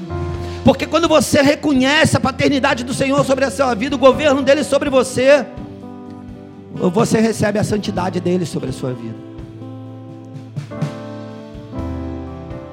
Porque 0.63 0.85
quando 0.85 1.07
você 1.07 1.41
reconhece 1.41 2.15
a 2.15 2.19
paternidade 2.19 2.83
do 2.83 2.93
Senhor 2.93 3.23
sobre 3.25 3.45
a 3.45 3.51
sua 3.51 3.73
vida, 3.75 3.95
o 3.95 3.99
governo 3.99 4.41
dele 4.41 4.63
sobre 4.63 4.89
você, 4.89 5.45
você 6.73 7.19
recebe 7.19 7.59
a 7.59 7.63
santidade 7.63 8.19
dele 8.19 8.45
sobre 8.45 8.69
a 8.69 8.73
sua 8.73 8.93
vida. 8.93 9.15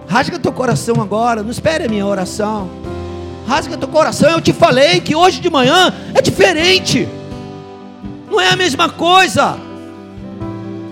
Rasga 0.07 0.39
teu 0.39 0.53
coração 0.53 1.01
agora, 1.01 1.43
não 1.43 1.51
espere 1.51 1.85
a 1.85 1.89
minha 1.89 2.07
oração. 2.07 2.69
Rasga 3.49 3.79
teu 3.79 3.89
coração, 3.89 4.29
eu 4.29 4.43
te 4.43 4.53
falei 4.53 5.01
que 5.01 5.17
hoje 5.17 5.41
de 5.41 5.49
manhã 5.49 5.91
é 6.15 6.21
diferente. 6.21 7.09
Não 8.31 8.39
é 8.39 8.51
a 8.51 8.57
mesma 8.57 8.91
coisa. 8.91 9.59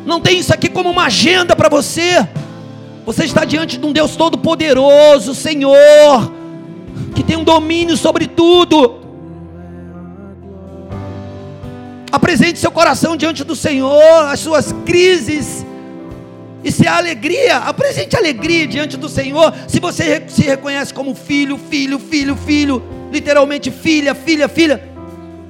Não 0.07 0.23
tem 0.23 0.39
isso 0.39 0.55
aqui 0.55 0.71
como 0.71 0.89
uma 0.89 1.05
agenda 1.05 1.55
para 1.55 1.69
você. 1.69 2.27
Você 3.05 3.25
está 3.25 3.45
diante 3.45 3.77
de 3.77 3.85
um 3.85 3.93
Deus 3.93 4.17
todo-poderoso, 4.17 5.35
Senhor, 5.35 6.33
que 7.15 7.23
tem 7.23 7.37
um 7.37 7.45
domínio 7.45 7.95
sobre 7.95 8.27
tudo. 8.27 9.01
Apresente 12.11 12.59
seu 12.59 12.71
coração 12.71 13.19
diante 13.19 13.45
do 13.45 13.55
Senhor, 13.55 14.25
as 14.31 14.41
suas 14.41 14.73
crises. 14.87 15.66
E 16.67 16.73
se 16.73 16.85
há 16.85 16.97
alegria, 16.97 17.59
apresente 17.59 18.17
alegria 18.17 18.67
diante 18.67 18.97
do 18.97 19.09
Senhor. 19.09 19.55
Se 19.69 19.79
você 19.79 20.25
se 20.27 20.43
reconhece 20.43 20.93
como 20.93 21.15
filho, 21.15 21.57
filho, 21.57 21.97
filho, 21.97 22.35
filho, 22.35 22.83
literalmente 23.13 23.71
filha, 23.71 24.17
filha, 24.17 24.49
filha, 24.49 24.83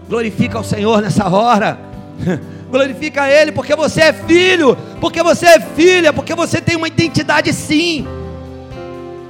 glorifica 0.07 0.59
ao 0.59 0.63
Senhor 0.63 1.01
nessa 1.01 1.27
hora. 1.27 1.81
Glorifica 2.71 3.23
a 3.23 3.31
Ele, 3.31 3.51
porque 3.51 3.75
você 3.75 4.03
é 4.03 4.13
filho, 4.13 4.77
porque 5.01 5.23
você 5.23 5.47
é 5.47 5.61
filha, 5.61 6.13
porque 6.13 6.35
você 6.35 6.61
tem 6.61 6.77
uma 6.77 6.89
identidade 6.89 7.51
sim. 7.51 8.07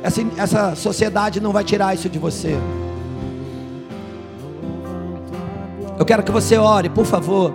Essa, 0.03 0.27
essa 0.39 0.75
sociedade 0.75 1.39
não 1.39 1.53
vai 1.53 1.63
tirar 1.63 1.95
isso 1.95 2.09
de 2.09 2.19
você. 2.19 2.57
Eu 5.97 6.05
quero 6.05 6.25
que 6.25 6.33
você 6.33 6.57
ore, 6.57 6.89
por 6.89 7.07
favor. 7.07 7.55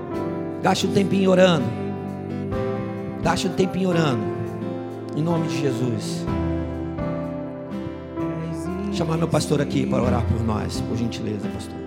Gaste 0.62 0.88
um 0.88 0.94
tempinho 0.94 1.32
orando. 1.32 1.81
Gaste 3.22 3.48
um 3.48 3.54
tempinho 3.54 3.90
orando. 3.90 4.24
Em 5.16 5.22
nome 5.22 5.48
de 5.48 5.62
Jesus. 5.62 6.26
Chamar 8.92 9.18
meu 9.18 9.28
pastor 9.28 9.62
aqui 9.62 9.86
para 9.86 10.02
orar 10.02 10.26
por 10.26 10.44
nós, 10.44 10.82
por 10.82 10.98
gentileza, 10.98 11.48
pastor. 11.50 11.81